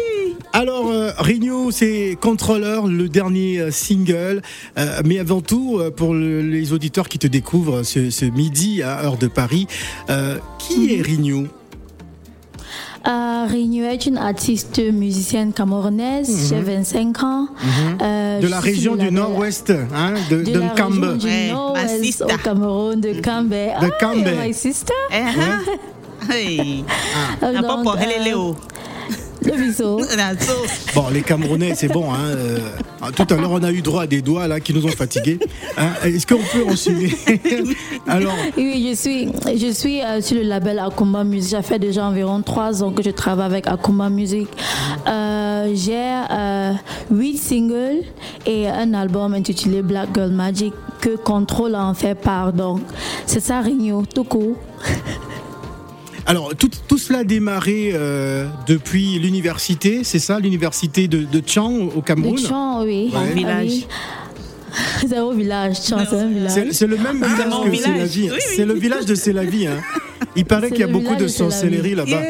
[0.55, 4.43] Alors, euh, Rigno, c'est Controller, le dernier euh, single.
[4.79, 8.83] Euh, mais avant tout, euh, pour le- les auditeurs qui te découvrent ce, ce midi
[8.83, 9.67] à heure de Paris,
[10.11, 11.47] euh, qui est Rigno
[13.09, 16.51] Euh, Rigno est une artiste musicienne camerounaise.
[16.51, 17.49] J'ai 25 ans.
[18.03, 18.43] Euh, Mhm.
[18.43, 22.37] De la région du Nord-Ouest, hein, de, De de la région du Ouais, Nord-Ouest au
[22.45, 23.55] Cameroun, de Cambe.
[23.77, 24.29] Ah, Cambe.
[24.41, 24.93] my sister.
[25.11, 25.61] Hein?
[26.31, 26.85] Hey.
[27.41, 28.53] Ah, donc, euh.
[29.44, 30.07] Le sauce.
[30.94, 32.12] Bon, les Camerounais, c'est bon.
[32.12, 32.59] Hein, euh,
[33.16, 35.38] tout à l'heure, on a eu droit à des doigts là qui nous ont fatigués.
[35.76, 37.12] Hein, Est-ce qu'on peut enchaîner
[38.07, 41.50] Alors, Oui, je suis, je suis euh, sur le label Akumba Music.
[41.50, 44.48] Ça fait déjà environ trois ans que je travaille avec Akumba Music.
[45.09, 46.72] Euh, J'ai euh,
[47.11, 48.02] huit singles
[48.46, 52.52] et un album intitulé Black Girl Magic que Control en fait part.
[52.52, 52.81] Donc,
[53.26, 54.57] c'est ça, Rigno, tout court.
[56.33, 61.90] alors tout, tout cela a démarré euh, depuis l'université, c'est ça, l'université de, de Chang
[61.95, 63.11] au Cameroun Le chant, oui.
[63.12, 63.18] Ouais.
[63.18, 63.35] Ah oui.
[63.35, 63.87] Village.
[65.07, 66.53] C'est au village, c'est un village.
[66.71, 68.09] C'est le même village mon que C'est la village.
[68.09, 68.31] vie.
[68.31, 68.53] Oui, oui.
[68.57, 69.66] C'est le village de C'est la vie.
[69.66, 69.77] Hein.
[70.35, 72.23] Il paraît qu'il y a beaucoup de de sorcellerie là-bas.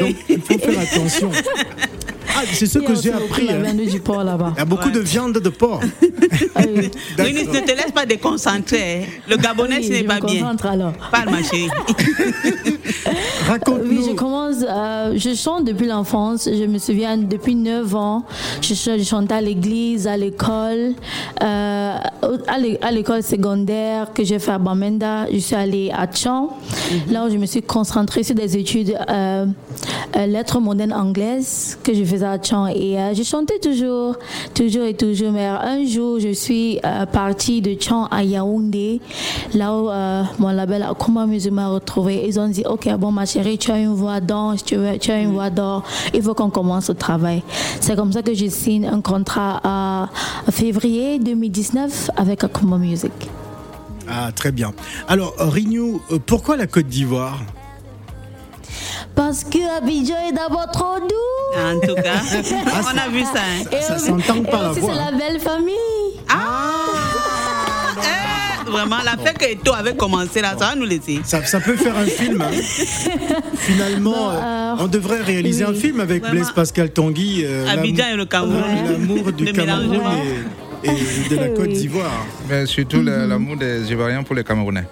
[0.00, 1.30] Donc il faut faire attention.
[2.36, 3.48] Ah, c'est ce Il y a que j'ai beaucoup appris.
[3.50, 3.62] hein.
[3.62, 4.52] viande du porc là-bas.
[4.56, 4.92] Il y a beaucoup Ouais.
[4.94, 5.80] de viande de porc.
[6.56, 6.90] Ah oui.
[7.18, 9.02] Oui, ne te laisse pas déconcentrer.
[9.02, 9.06] hein.
[9.28, 10.42] Le Gabonais, Oui, ce n'est je pas me bien.
[10.42, 10.92] concentre alors.
[11.12, 11.68] Parle, ma chérie.
[13.48, 13.88] Raconte-nous.
[13.90, 16.48] Oui, je commence, euh, je chante depuis l'enfance.
[16.50, 18.24] Je me souviens, depuis 9 ans,
[18.62, 20.94] je, ch- je chantais à l'église, à l'école,
[21.42, 21.94] euh,
[22.48, 25.26] à l'é- à l'école secondaire que j'ai fait à Bamenda.
[25.32, 26.56] Je suis allée à Tchan,
[27.10, 29.46] là où je me suis concentrée sur des études euh,
[30.26, 32.66] lettres modernes anglaises que je faisais à Tchan.
[32.68, 34.16] Et euh, je chantais toujours,
[34.54, 35.32] toujours et toujours.
[35.32, 39.00] Mais un jour, je suis euh, partie de Tchan à Yaoundé,
[39.54, 42.24] là où euh, mon label Akuma Music m'a retrouvée.
[42.26, 45.32] Ils ont dit, OK, bon, ma chérie, tu as une voix danse, tu, as une
[45.32, 47.42] voix d'or, il faut qu'on commence le travail.
[47.80, 50.08] C'est comme ça que je signe un contrat à
[50.50, 53.12] février 2019 avec Akuma Music.
[54.08, 54.72] Ah, très bien.
[55.08, 57.40] Alors, Rigno, euh, pourquoi la Côte d'Ivoire?
[59.14, 61.33] Parce que Abidjan est d'abord trop doux.
[61.56, 62.20] En tout cas,
[62.94, 63.30] on a vu ça.
[63.40, 63.64] hein.
[63.72, 65.10] Et Ça aussi- s'entend par la voix, c'est hein.
[65.12, 65.74] la belle famille.
[68.66, 71.20] Eh, Vraiment, la fête que Eto avait commencé là, ça va nous laisser.
[71.24, 72.40] ça, ça peut faire un film.
[72.42, 72.50] hein.
[73.56, 75.70] Finalement, Bon, euh, on devrait réaliser oui.
[75.70, 76.40] un film avec Vraiment.
[76.40, 77.44] Blaise Pascal Tanguy.
[77.44, 78.64] euh, Abidjan et le Cameroun.
[78.90, 79.98] L'amour du Le Cameroun et,
[80.84, 81.74] et de la Côte Oui.
[81.74, 82.26] d'Ivoire.
[82.48, 84.84] Mais surtout le- l'amour des Ivoiriens pour les Camerounais.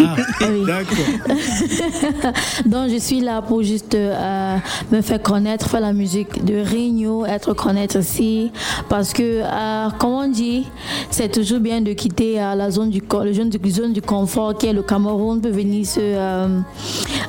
[0.00, 0.16] Ah,
[0.50, 0.64] oui.
[0.66, 0.96] d'accord.
[2.66, 4.56] Donc je suis là pour juste euh,
[4.90, 8.50] me faire connaître, faire la musique de Rigno, être connaître ici.
[8.88, 10.66] Parce que, euh, comme on dit,
[11.10, 14.56] c'est toujours bien de quitter euh, la zone du, le zone du, zone du confort
[14.56, 16.48] qui est le Cameroun, peut venir se euh,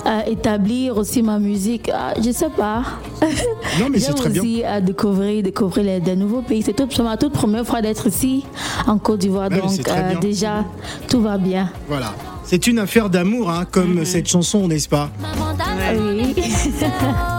[0.06, 1.90] euh, établir aussi ma musique.
[1.90, 2.84] Euh, je sais pas.
[3.80, 4.42] Non, mais c'est très bien.
[4.42, 6.62] aussi euh, découvrir, découvrir les, des nouveaux pays.
[6.62, 8.46] C'est tout- c'est ma toute première fois d'être ici,
[8.86, 9.50] en Côte d'Ivoire.
[9.50, 10.66] Ouais, Donc euh, déjà,
[11.08, 11.70] tout va bien.
[11.88, 12.14] Voilà.
[12.44, 15.10] C'est une affaire d'amour, hein, comme cette chanson, n'est-ce pas?
[15.22, 16.36] Maman, t'as Oui.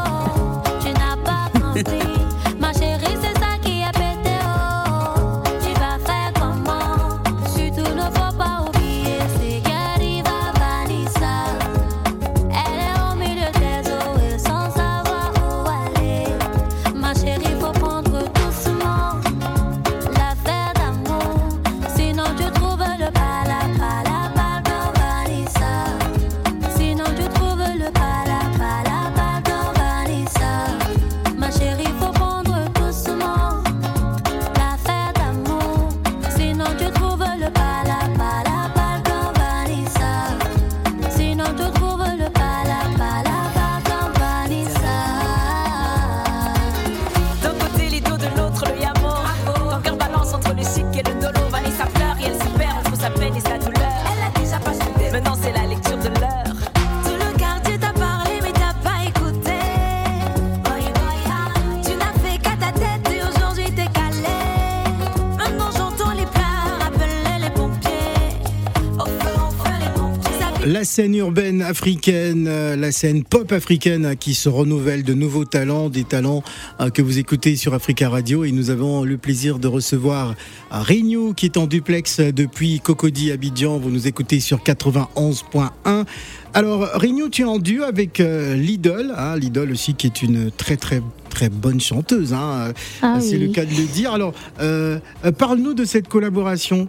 [70.98, 75.90] scène urbaine africaine, euh, la scène pop africaine euh, qui se renouvelle de nouveaux talents,
[75.90, 76.42] des talents
[76.80, 78.42] euh, que vous écoutez sur Africa Radio.
[78.42, 80.34] Et nous avons le plaisir de recevoir euh,
[80.80, 83.78] Rignou qui est en duplex euh, depuis Cocody Abidjan.
[83.78, 86.04] Vous nous écoutez sur 91.1.
[86.52, 90.50] Alors, Rignou, tu es en duo avec euh, Lidl, hein, Lidl aussi qui est une
[90.50, 93.46] très très très bonne chanteuse, hein, Ah c'est oui.
[93.46, 94.12] le cas de le dire.
[94.12, 94.98] Alors, euh,
[95.38, 96.88] parle-nous de cette collaboration.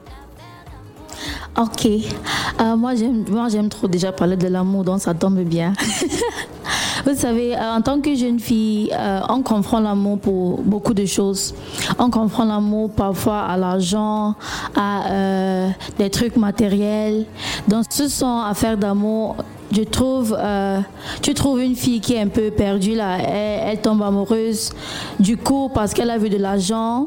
[1.57, 1.85] Ok.
[1.85, 5.73] Euh, moi, j'aime, moi, j'aime trop déjà parler de l'amour, donc ça tombe bien.
[7.05, 11.05] Vous savez, euh, en tant que jeune fille, euh, on confronte l'amour pour beaucoup de
[11.05, 11.53] choses.
[11.97, 14.35] On confronte l'amour parfois à l'argent,
[14.75, 17.25] à des trucs matériels.
[17.67, 19.37] Dans ce sont affaires d'amour.
[19.75, 20.79] Je trouve, euh,
[21.21, 24.71] tu trouves une fille qui est un peu perdue là, elle, elle tombe amoureuse
[25.19, 27.05] du coup parce qu'elle a vu de l'argent.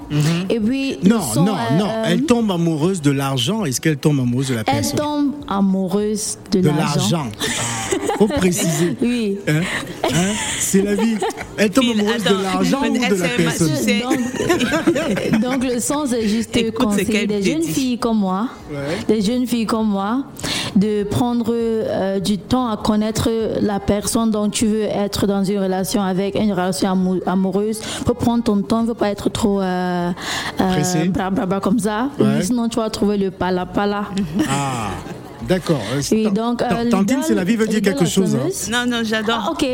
[0.49, 1.87] Et puis Non, son, non, euh, non.
[1.87, 3.65] euh, Elle tombe amoureuse de l'argent.
[3.65, 4.97] Est-ce qu'elle tombe amoureuse de la elle personne?
[4.99, 7.27] tombe amoureuse de, De l'argent.
[7.41, 8.97] Ah, faut préciser.
[9.03, 9.39] Oui.
[9.49, 9.61] Hein?
[10.05, 10.33] Hein?
[10.61, 11.17] C'est la vie.
[11.57, 13.69] Elle tombe Phil, amoureuse attends, de l'argent ou de la elle personne?
[14.03, 18.97] Donc, donc le sens est juste Écoute conseiller des jeunes filles comme moi, Ouais.
[19.17, 20.25] des jeunes filles comme moi,
[20.77, 23.29] de prendre euh, du temps à connaître
[23.61, 27.81] la personne dont tu veux être dans une relation avec, une relation amou- amoureuse.
[27.83, 30.11] Faut prendre ton temps, faut pas être trop euh,
[30.57, 31.09] Pressé.
[31.09, 32.09] bla, bla, bla comme ça.
[32.19, 32.43] Ouais.
[32.43, 34.05] Sinon tu vas trouver le pala pala.
[34.51, 34.89] Ah,
[35.55, 35.83] d'accord.
[35.95, 38.35] Euh, Oui, Tan- donc, euh, Tan- Tantine, c'est la vie veut dire Lidl, quelque chose.
[38.35, 38.49] hein.
[38.71, 39.45] Non, non, j'adore.
[39.47, 39.67] Ah, ok.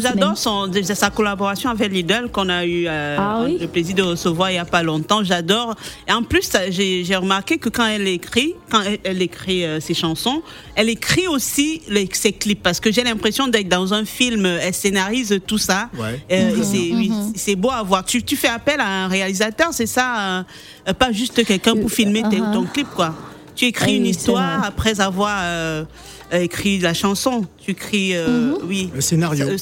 [0.00, 3.58] J'adore, son, sa collaboration avec Lidl qu'on a eu euh, Ah oui?
[3.60, 5.22] le plaisir de recevoir il y a pas longtemps.
[5.24, 5.74] J'adore.
[6.08, 9.94] Et en plus, j'ai remarqué que quand elle écrit, quand elle, elle écrit euh, ses
[9.94, 10.42] chansons,
[10.74, 14.46] elle écrit aussi les, ses clips parce que j'ai l'impression d'être dans un film.
[14.46, 15.88] Elle scénarise tout ça.
[15.98, 16.20] Ouais.
[16.30, 18.04] Euh, et c'est oui, c'est beau à voir.
[18.04, 20.44] Tu, tu fais appel à un réalisateur, c'est ça,
[20.88, 22.52] euh, pas juste quelqu'un pour filmer uh-huh.
[22.52, 23.14] ton clip, quoi.
[23.58, 24.68] Tu écris Oui, une histoire vrai.
[24.68, 25.84] après avoir euh,
[26.30, 27.44] écrit la chanson.
[27.60, 28.88] Tu écris, euh, oui.
[28.94, 29.46] Le scénario.
[29.48, 29.56] Euh,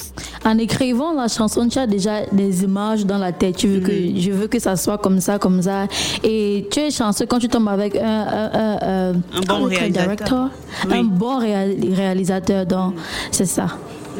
[0.45, 3.55] En écrivant la chanson, tu as déjà des images dans la tête.
[3.57, 5.87] Tu veux que, je veux que ça soit comme ça, comme ça.
[6.23, 10.03] Et tu es chanceux quand tu tombes avec un, un, un, un- Un bon réalisateur.
[10.03, 10.49] director,
[10.87, 10.97] Oui.
[10.99, 12.67] un bon réal- réalisateur.
[12.67, 12.93] Donc,
[13.31, 13.65] c'est ça.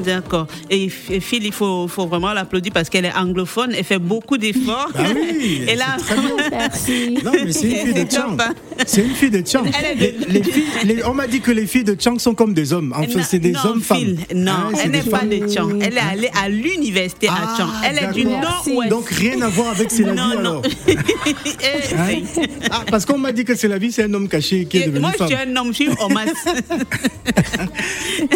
[0.05, 0.47] D'accord.
[0.69, 4.37] Et et Phil, il faut, faut vraiment l'applaudir parce qu'elle est anglophone, elle fait beaucoup
[4.37, 4.89] d'efforts.
[4.95, 6.35] Ah oui, Et là, c'est très bien.
[6.51, 7.17] Merci.
[7.23, 8.37] Non, mais c'est une fille de Chang.
[8.85, 9.63] C'est une fille de Chang.
[9.79, 12.17] Elle est Les, de- les filles, les- on m'a dit que les filles de Chang
[12.19, 12.93] sont comme des hommes.
[12.95, 13.97] Enfin, c'est des non, hommes femmes.
[13.97, 15.29] Phil, non, c'est elle des n'est pas femmes.
[15.29, 15.69] de Chang.
[15.81, 17.69] Elle est allée à l'université Ah, à Chang.
[17.85, 18.89] Elle est du nord-ouest.
[18.89, 20.39] Donc rien à voir avec C'est la vie non, non.
[20.39, 20.61] alors.
[21.27, 22.21] Eh, Hein?
[22.71, 24.85] Ah, parce qu'on m'a dit que c'est la vie, c'est un homme caché qui est
[24.87, 25.87] devenu Moi, je suis un homme, je suis.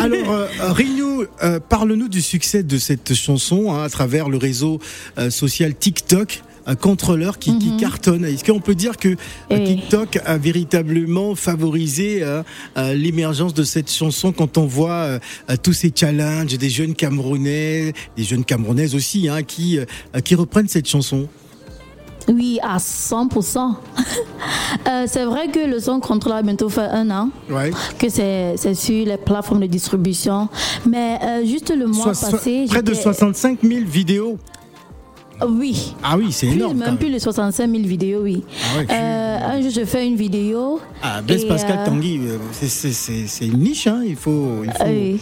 [0.02, 4.79] Alors, euh, Rignou, euh, parle-nous du succès de cette chanson hein, à travers le réseau
[5.17, 6.43] euh, social TikTok.
[6.67, 8.23] Un contrôleur qui, qui cartonne.
[8.23, 9.15] Est-ce qu'on peut dire que euh,
[9.49, 9.63] Oui.
[9.63, 12.43] TikTok a véritablement favorisé euh,
[12.77, 16.93] euh, l'émergence de cette chanson quand on voit euh, euh, tous ces challenges des jeunes
[16.93, 19.85] Camerounais, des jeunes Camerounaises aussi, hein, qui, euh,
[20.23, 21.27] qui reprennent cette chanson?
[22.27, 23.73] Oui, à 100%.
[24.88, 27.29] Euh, c'est vrai que le son contrôle a bientôt fait un an.
[27.49, 27.71] Ouais.
[27.99, 30.49] que c'est c'est sur les plateformes de distribution.
[30.88, 32.65] Mais euh, juste le mois passé.
[32.67, 34.38] près de j'étais- 65 000 vidéos.
[35.49, 35.95] Oui.
[36.04, 36.77] Ah oui, c'est énorme.
[36.77, 38.43] même plus de 65 000 vidéos, oui.
[38.49, 40.80] Ah ouais, Euh, un jour, je fais une vidéo.
[41.01, 44.62] Ah, Blaise Pascal euh, Tanguy, euh, c'est- une niche, hein, il faut.
[44.63, 45.19] Il faut ah oui.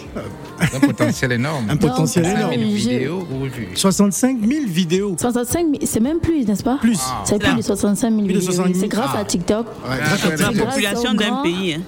[0.74, 1.66] Un potentiel énorme.
[1.70, 2.52] Un potentiel Donc, énorme.
[2.54, 3.68] 5 000 je- vidéos vues.
[3.76, 5.16] 65 000 vidéos.
[5.20, 6.78] 65 000, c'est même plus, n'est-ce pas?
[6.82, 7.00] Plus.
[7.24, 8.52] C'est plus de 65 000 Plus de vidéos.
[8.52, 8.74] 65 oui.
[8.74, 8.82] 000.
[8.82, 9.20] C'est grâce Ah.
[9.20, 9.66] à TikTok.
[9.68, 11.76] Ouais, grâce à La population d'un grand- pays.
[11.76, 11.82] hein.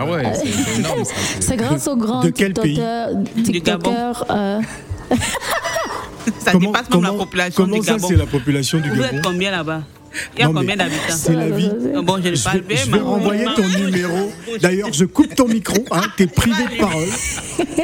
[0.00, 1.02] Ah ouais, c'est c'est énorme.
[1.40, 2.74] C'est grâce aux grands De quel pays?
[3.34, 3.62] TikTokers.
[3.64, 3.90] Gabon.
[3.90, 4.60] TikTokers euh,
[6.38, 8.08] Ça Comment, dépasse même la population comment du ça, Gabon.
[8.08, 9.82] c'est la population du Vous êtes Gabon combien là-bas
[10.36, 11.70] Il y a Non, combien d'habitants C'est la vie.
[11.96, 12.80] Ah Bon, je ne Je parle vais, pas.
[12.84, 14.32] je vais renvoyer ton numéro.
[14.62, 15.76] D'ailleurs, je coupe ton micro.
[15.90, 17.08] Hein, T'es privé de parole.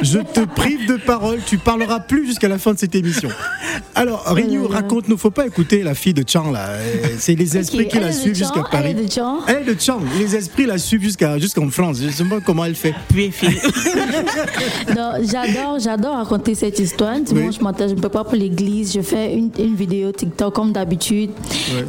[0.01, 1.39] Je te prive de parole.
[1.45, 3.29] Tu parleras plus jusqu'à la fin de cette émission.
[3.93, 5.17] Alors, Rignou, raconte-nous.
[5.17, 6.69] Faut pas écouter la fille de Chang là.
[6.69, 8.89] Euh, C'est les esprits qui la suivent jusqu'à Paris.
[8.91, 9.39] Elle est de Chang.
[9.47, 9.99] Elle est de Chang.
[10.19, 11.99] Les esprits la suivent jusqu'à jusqu'en France.
[12.01, 12.93] Je sais pas comment elle fait.
[13.09, 13.31] Puis,
[15.21, 17.19] j'adore, j'adore raconter cette histoire.
[17.19, 17.63] Dimanche Oui.
[17.63, 18.93] matin, je ne peux pas pour l'église.
[18.93, 21.31] Je fais une, une vidéo TikTok comme d'habitude.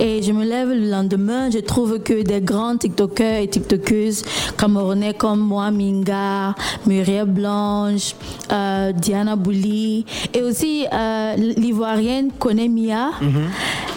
[0.00, 1.51] Et je me lève le lendemain.
[1.51, 4.22] Je trouve que des grands TikTokers et TikTokeuses
[4.57, 6.55] camerounais comme moi, Minga,
[6.87, 8.14] Muriel Blanche,
[8.53, 13.11] euh, Diana Bouli et aussi euh, l'ivoirienne Kone Mia,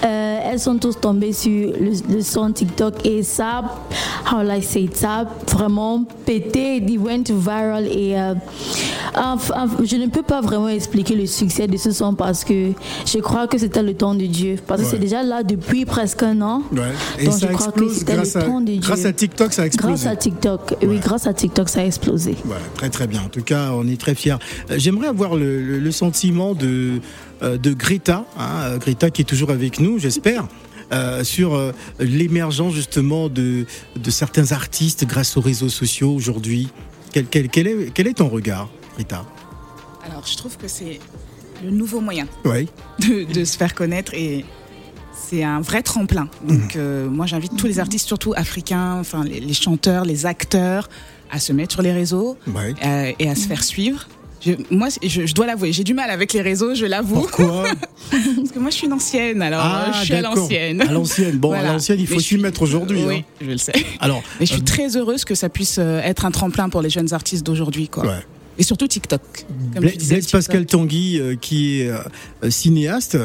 [0.03, 3.61] euh, elles sont tous tombées sur le, le son TikTok et ça,
[4.31, 6.77] how I say ça vraiment pété.
[6.77, 8.15] It went viral et
[9.83, 12.71] je ne peux pas vraiment expliquer le succès de ce son parce que
[13.05, 14.55] je crois que c'était le temps de Dieu.
[14.65, 16.63] Parce que c'est déjà là depuis presque un an.
[16.71, 16.79] Ouais.
[17.19, 19.61] Et Donc, ça je crois que explose c'était grâce le à, grâce à TikTok, ça
[19.63, 19.93] a explosé.
[19.93, 22.35] Grâce à TikTok, oui, grâce à TikTok, ça a explosé.
[22.75, 23.21] Très très bien.
[23.23, 24.35] En tout cas, on est très fiers.
[24.71, 26.99] Euh, J'aimerais avoir le, le- le sentiment de,
[27.43, 30.47] euh, de Greta, hein, euh, Greta qui est toujours avec nous, j'espère.
[30.91, 36.69] euh, sur euh, l'émergence justement de, de certains artistes grâce aux réseaux sociaux aujourd'hui.
[37.13, 39.23] Quel, quel- quel est, quel est ton regard, Greta?
[40.09, 40.99] Alors, je trouve que c'est
[41.63, 42.67] le nouveau moyen Oui.
[42.99, 44.45] de, de se faire connaître et
[45.27, 46.27] c'est un vrai tremplin.
[46.47, 50.89] Donc, euh, moi, j'invite tous les artistes, surtout africains, enfin les, les chanteurs, les acteurs,
[51.31, 52.73] à se mettre sur les réseaux Ouais.
[52.85, 54.07] euh, et à se faire suivre.
[54.45, 57.15] Je, moi, je, je dois l'avouer, j'ai du mal avec les réseaux, je l'avoue.
[57.15, 57.63] Pourquoi
[58.11, 60.81] Parce que moi, je suis une ancienne, alors Ah, je suis à l'ancienne.
[60.81, 61.37] À l'ancienne.
[61.37, 63.03] Bon, à l'ancienne, il faut s'y suis- mettre aujourd'hui.
[63.05, 63.23] Oui, hein.
[63.41, 63.73] je le sais.
[63.99, 66.89] Alors, Mais je suis euh, très heureuse que ça puisse être un tremplin pour les
[66.89, 68.05] jeunes artistes d'aujourd'hui, quoi.
[68.05, 68.25] Ouais.
[68.59, 69.21] Et surtout TikTok.
[69.73, 70.39] Comme Bla- tu disais, Blaise TikTok.
[70.41, 71.97] Pascal Tanguy, euh, qui est euh,
[72.43, 73.17] euh, cinéaste,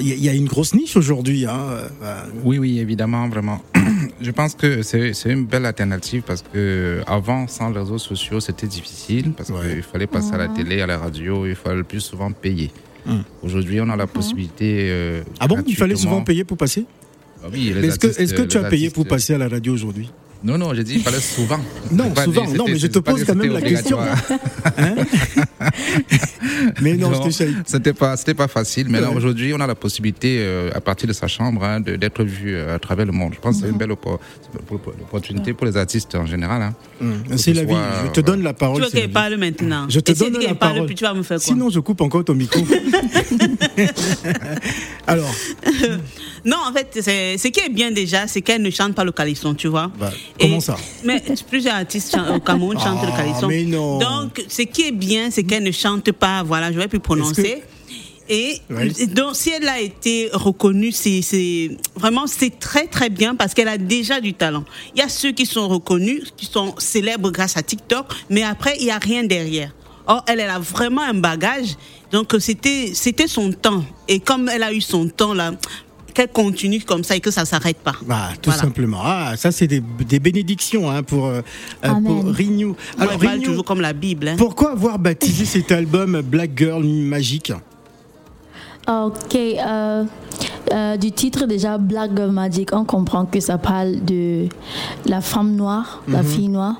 [0.00, 1.46] il y, a- y a une grosse niche aujourd'hui.
[1.46, 1.58] Hein,
[2.02, 3.62] euh, Oui, oui, évidemment, vraiment.
[4.20, 8.40] Je pense que c'est c'est une belle alternative parce que avant, sans les réseaux sociaux,
[8.40, 11.84] c'était difficile parce qu'il fallait passer à la télé, à la radio, il fallait le
[11.84, 12.70] plus souvent payer.
[13.08, 13.22] Hum.
[13.42, 14.88] Aujourd'hui, on a la possibilité.
[14.90, 16.84] euh, Ah bon, il fallait souvent payer pour passer?
[17.42, 19.72] Ah oui, Est-ce que, est-ce que tu as payé artistes- pour passer à la radio
[19.72, 20.10] aujourd'hui?
[20.44, 21.58] Non, non, j'ai dit il fallait souvent.
[21.90, 22.44] Non, souvent.
[22.44, 23.98] dit, Non, mais je te pose quand même la question.
[23.98, 24.38] obligatoire.
[26.82, 27.48] Mais non, je te sais.
[27.66, 28.86] C'était pas, c'était pas facile.
[28.88, 31.96] Mais là, aujourd'hui, on a la possibilité, euh, à partir de sa chambre, hein, de-
[31.96, 33.32] d'être vu euh, à travers le monde.
[33.34, 34.18] Je pense que c'est une belle oppo-
[34.70, 36.62] opportunité pour les artistes en général.
[36.62, 36.74] hein.
[37.28, 37.74] Que C'est ce la vie.
[38.06, 38.82] Je te euh, donne la Tu parole.
[38.82, 40.86] veux c'est la qu'elle parle maintenant Je te Et donne la qu'elle parle, parole.
[40.86, 41.44] puis tu vas me faire quoi?
[41.44, 42.60] Sinon, je coupe encore ton micro.
[45.06, 45.30] Alors,
[46.44, 49.12] Non, en fait, c'est- ce qui est bien déjà, c'est qu'elle ne chante pas le
[49.12, 49.90] calisson, tu vois.
[49.98, 50.76] bah, comment Et- ça?
[51.04, 53.48] Mais plusieurs artistes au Cameroun chantent Ah, le calisson.
[53.48, 53.98] mais non.
[53.98, 57.62] Donc, ce qui est bien, c'est qu'elle ne chante pas, voilà, je vais plus prononcer.
[58.28, 58.92] Et Oui.
[59.08, 63.68] donc, si elle a été reconnue, c'est c'est- vraiment c'est très très bien parce qu'elle
[63.68, 64.64] a déjà du talent.
[64.94, 68.76] Il y a ceux qui sont reconnus, qui sont célèbres grâce à TikTok, mais après
[68.80, 69.72] il y a rien derrière.
[70.06, 71.76] Or, elle, elle a vraiment un bagage.
[72.12, 73.82] Donc, c'était c'était son temps.
[74.08, 75.52] Et comme elle a eu son temps là,
[76.14, 77.92] qu'elle continue comme ça et que ça s'arrête pas.
[78.06, 78.62] bah, tout Voilà.
[78.62, 79.00] simplement.
[79.02, 81.42] Ah, ça, c'est des, des bénédictions hein, pour, euh,
[81.84, 82.00] euh, pour.
[82.00, 82.32] Moi,
[82.98, 84.28] Alors, Rignou, toujours comme la Bible.
[84.28, 84.36] hein.
[84.38, 87.52] pourquoi avoir baptisé cet album Black Girl Magique
[88.88, 90.04] Ok, euh,
[90.72, 94.46] euh, du titre déjà Black Girl Magic, on comprend que ça parle de
[95.06, 96.76] la femme noire, la fille noire.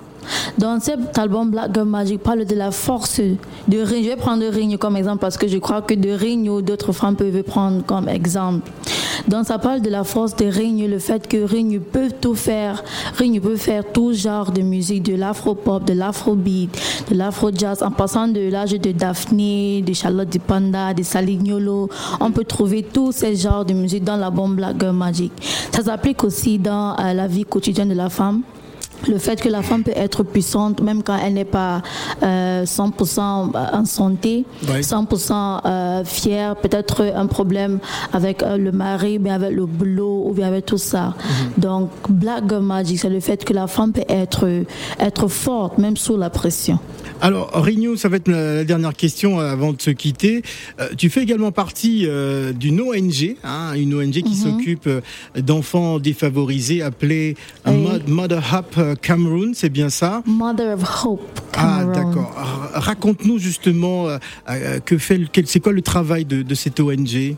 [0.59, 4.03] Dans cet album Black Girl Magic parle de la force de Rigno.
[4.05, 7.17] Je vais prendre Rigno comme exemple parce que je crois que de Rigno, d'autres femmes
[7.17, 8.71] peuvent prendre comme exemple.
[9.29, 12.83] Donc ça parle de la force de Rigno, le fait que Rigno peut tout faire.
[13.19, 16.71] Rigno peut faire tout genre de musique, de l'afro-pop, de l'afro-beat,
[17.11, 21.89] de l'afro-jazz, en passant de l'âge de Daphné, de Charlotte Di Panda, de Salignolo.
[22.21, 25.33] On peut trouver tous ces genres de musique dans l'album Black Girl Magic.
[25.73, 28.43] Ça s'applique aussi dans euh, la vie quotidienne de la femme.
[29.09, 31.83] Le fait que la femme peut être puissante même quand elle n'est pas
[32.23, 33.21] euh, 100%
[33.73, 34.81] en santé, Ouais.
[34.81, 37.79] 100% euh, fière, peut-être un problème
[38.13, 41.15] avec euh, le mari, bien avec le boulot ou bien avec tout ça.
[41.57, 44.49] Donc, Black Girl Magic, c'est le fait que la femme peut être,
[44.99, 46.79] être forte même sous la pression.
[47.23, 50.43] Alors, Rignou, ça va être la, dernière question euh, avant de se quitter.
[50.81, 55.01] Euh, tu fais également partie euh, d'une ONG, hein, une ONG qui s'occupe euh,
[55.37, 57.37] d'enfants défavorisés appelée
[57.67, 57.87] Oui.
[58.07, 60.23] Mother Hub euh, Cameroon, c'est bien ça?
[60.27, 61.41] Mother of Hope.
[61.57, 61.93] Ah, Cameroun.
[61.95, 62.35] d'accord.
[62.75, 67.35] R- Raconte-nous justement euh, que fait, c'est quoi le travail de, de cette ONG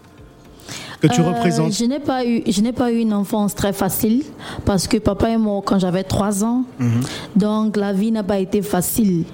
[1.01, 1.73] que tu Euh, représentes?
[1.73, 4.25] Je n'ai pas eu, je n'ai pas eu une enfance très facile
[4.65, 6.65] parce que papa est mort quand j'avais 3 ans.
[6.81, 7.01] Mhm.
[7.37, 9.25] Donc la vie n'a pas été facile.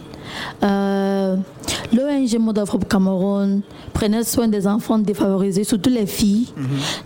[0.63, 1.37] Euh,
[1.93, 3.63] L'ONG Mode Europe Cameroun,
[3.95, 6.49] prenait soin des enfants défavorisés, surtout les filles.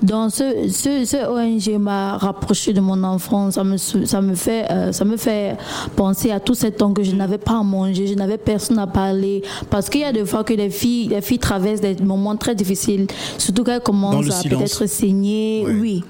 [0.02, 3.54] Donc ce, ce, ce ONG m'a rapproché de mon enfance.
[3.54, 5.56] Ça me, ça me fait, euh, ça me fait
[5.94, 8.86] penser à tout ce temps que je n'avais pas à manger, je n'avais personne à
[8.86, 9.42] parler.
[9.70, 12.54] Parce qu'il y a des fois que les filles, les filles traversent des moments très
[12.54, 14.58] difficiles, surtout quand elles Dans commencent à silence.
[14.58, 15.64] peut-être saigner.
[15.66, 15.74] Ouais.
[15.80, 16.04] Oui.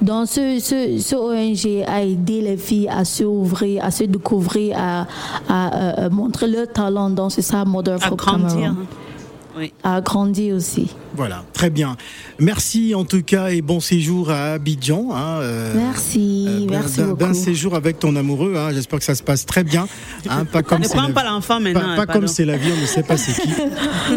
[0.00, 4.76] Donc ce, ce, ce ONG a aidé les filles à se ouvrir, à se découvrir,
[4.78, 5.06] à,
[5.48, 7.10] à, euh, montrer leur talent.
[7.10, 8.10] Donc c'est ça, Mother of À
[9.82, 10.94] A grandi aussi.
[11.14, 11.96] Voilà, très bien.
[12.40, 15.10] Merci en tout cas et bon séjour à Abidjan.
[15.12, 17.34] hein, euh, Merci, euh, merci beaucoup.
[17.34, 18.54] séjour avec ton amoureux.
[18.56, 19.86] hein, J'espère que ça se passe très bien.
[20.28, 22.70] hein, pas comme Ne c'est prends la- pas l'enfant maintenant, Pas, comme c'est la vie,
[22.76, 23.48] on ne sait pas c'est qui.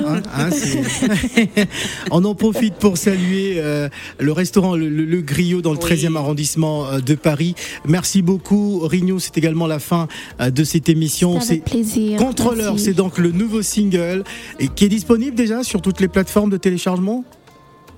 [0.05, 0.49] Hein, hein,
[2.11, 6.15] on en profite pour saluer euh, le restaurant Le, Le- Le Griot dans le 13e
[6.15, 7.55] arrondissement de Paris.
[7.85, 9.19] Merci beaucoup, Rigno.
[9.19, 10.07] C'est également la fin
[10.39, 11.41] de cette émission.
[11.41, 14.23] C'est avec plaisir, Contrôleur, c'est donc le nouveau single
[14.59, 17.25] et qui est disponible déjà sur toutes les plateformes de téléchargement?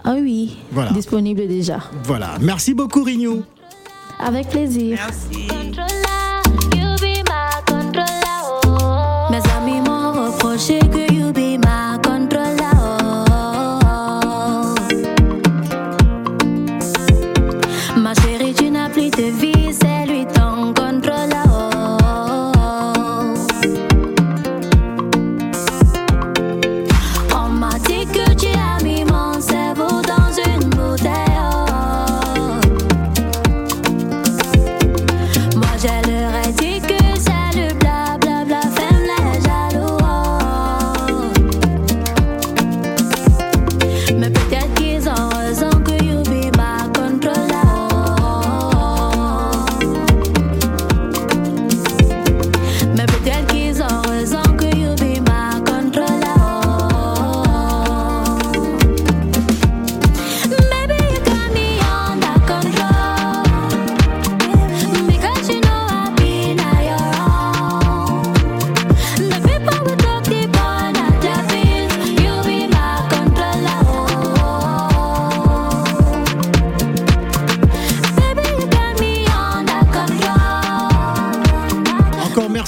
[0.07, 0.91] Ah oui, Voilà.
[0.91, 1.79] disponible déjà.
[2.03, 2.37] Voilà.
[2.39, 3.41] Merci beaucoup, Rigno.
[4.19, 4.99] Avec plaisir.
[5.31, 6.04] You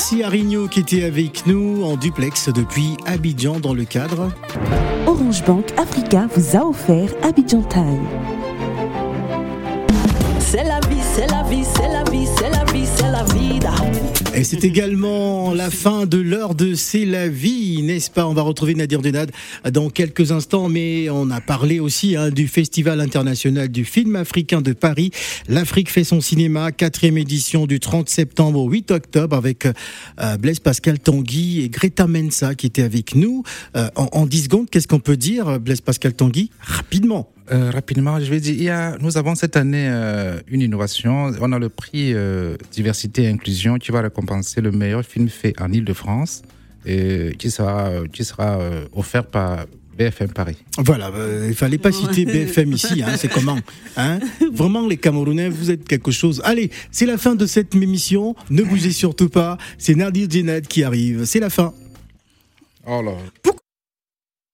[0.07, 4.31] Encore merci à Rigno qui était avec nous en duplex depuis Abidjan dans le cadre.
[5.05, 8.07] Orange Bank Africa vous a offert Abidjan Time.
[10.39, 12.87] C'est la vie, c'est la vie, c'est la vie, c'est la vie.
[14.37, 18.27] Et c'est également la fin de l'heure de C'est la vie, n'est-ce pas?
[18.27, 19.31] On va retrouver Nadir Denad
[19.71, 24.61] dans quelques instants, mais on a parlé aussi hein, du Festival international du film africain
[24.61, 25.09] de Paris.
[25.49, 30.59] L'Afrique fait son cinéma, quatrième édition du 30 septembre au 8 octobre avec euh, Blaise
[30.59, 33.41] Pascal Tanguy et Greta Mensa qui étaient avec nous.
[33.75, 36.51] Euh, en, en 10 secondes, qu'est-ce qu'on peut dire, Blaise Pascal Tanguy?
[36.59, 37.31] Rapidement.
[37.51, 41.31] Euh, rapidement, je vais dire, il y a, nous avons cette année euh, une innovation.
[41.39, 45.53] On a le prix euh, diversité et inclusion qui va récompenser le meilleur film fait
[45.61, 46.43] en Île-de-France
[46.85, 49.65] et qui sera, euh, qui sera euh, offert par
[49.97, 50.57] BFM Paris.
[50.77, 53.57] Voilà, euh, il fallait pas citer BFM ici, hein, c'est comment
[53.97, 54.19] hein
[54.53, 56.41] Vraiment, les Camerounais, vous êtes quelque chose.
[56.45, 58.35] Allez, c'est la fin de cette émission.
[58.49, 59.57] Ne bougez surtout pas.
[59.77, 61.25] C'est Nadir Djenad qui arrive.
[61.25, 61.73] C'est la fin.
[62.85, 63.13] Oh là.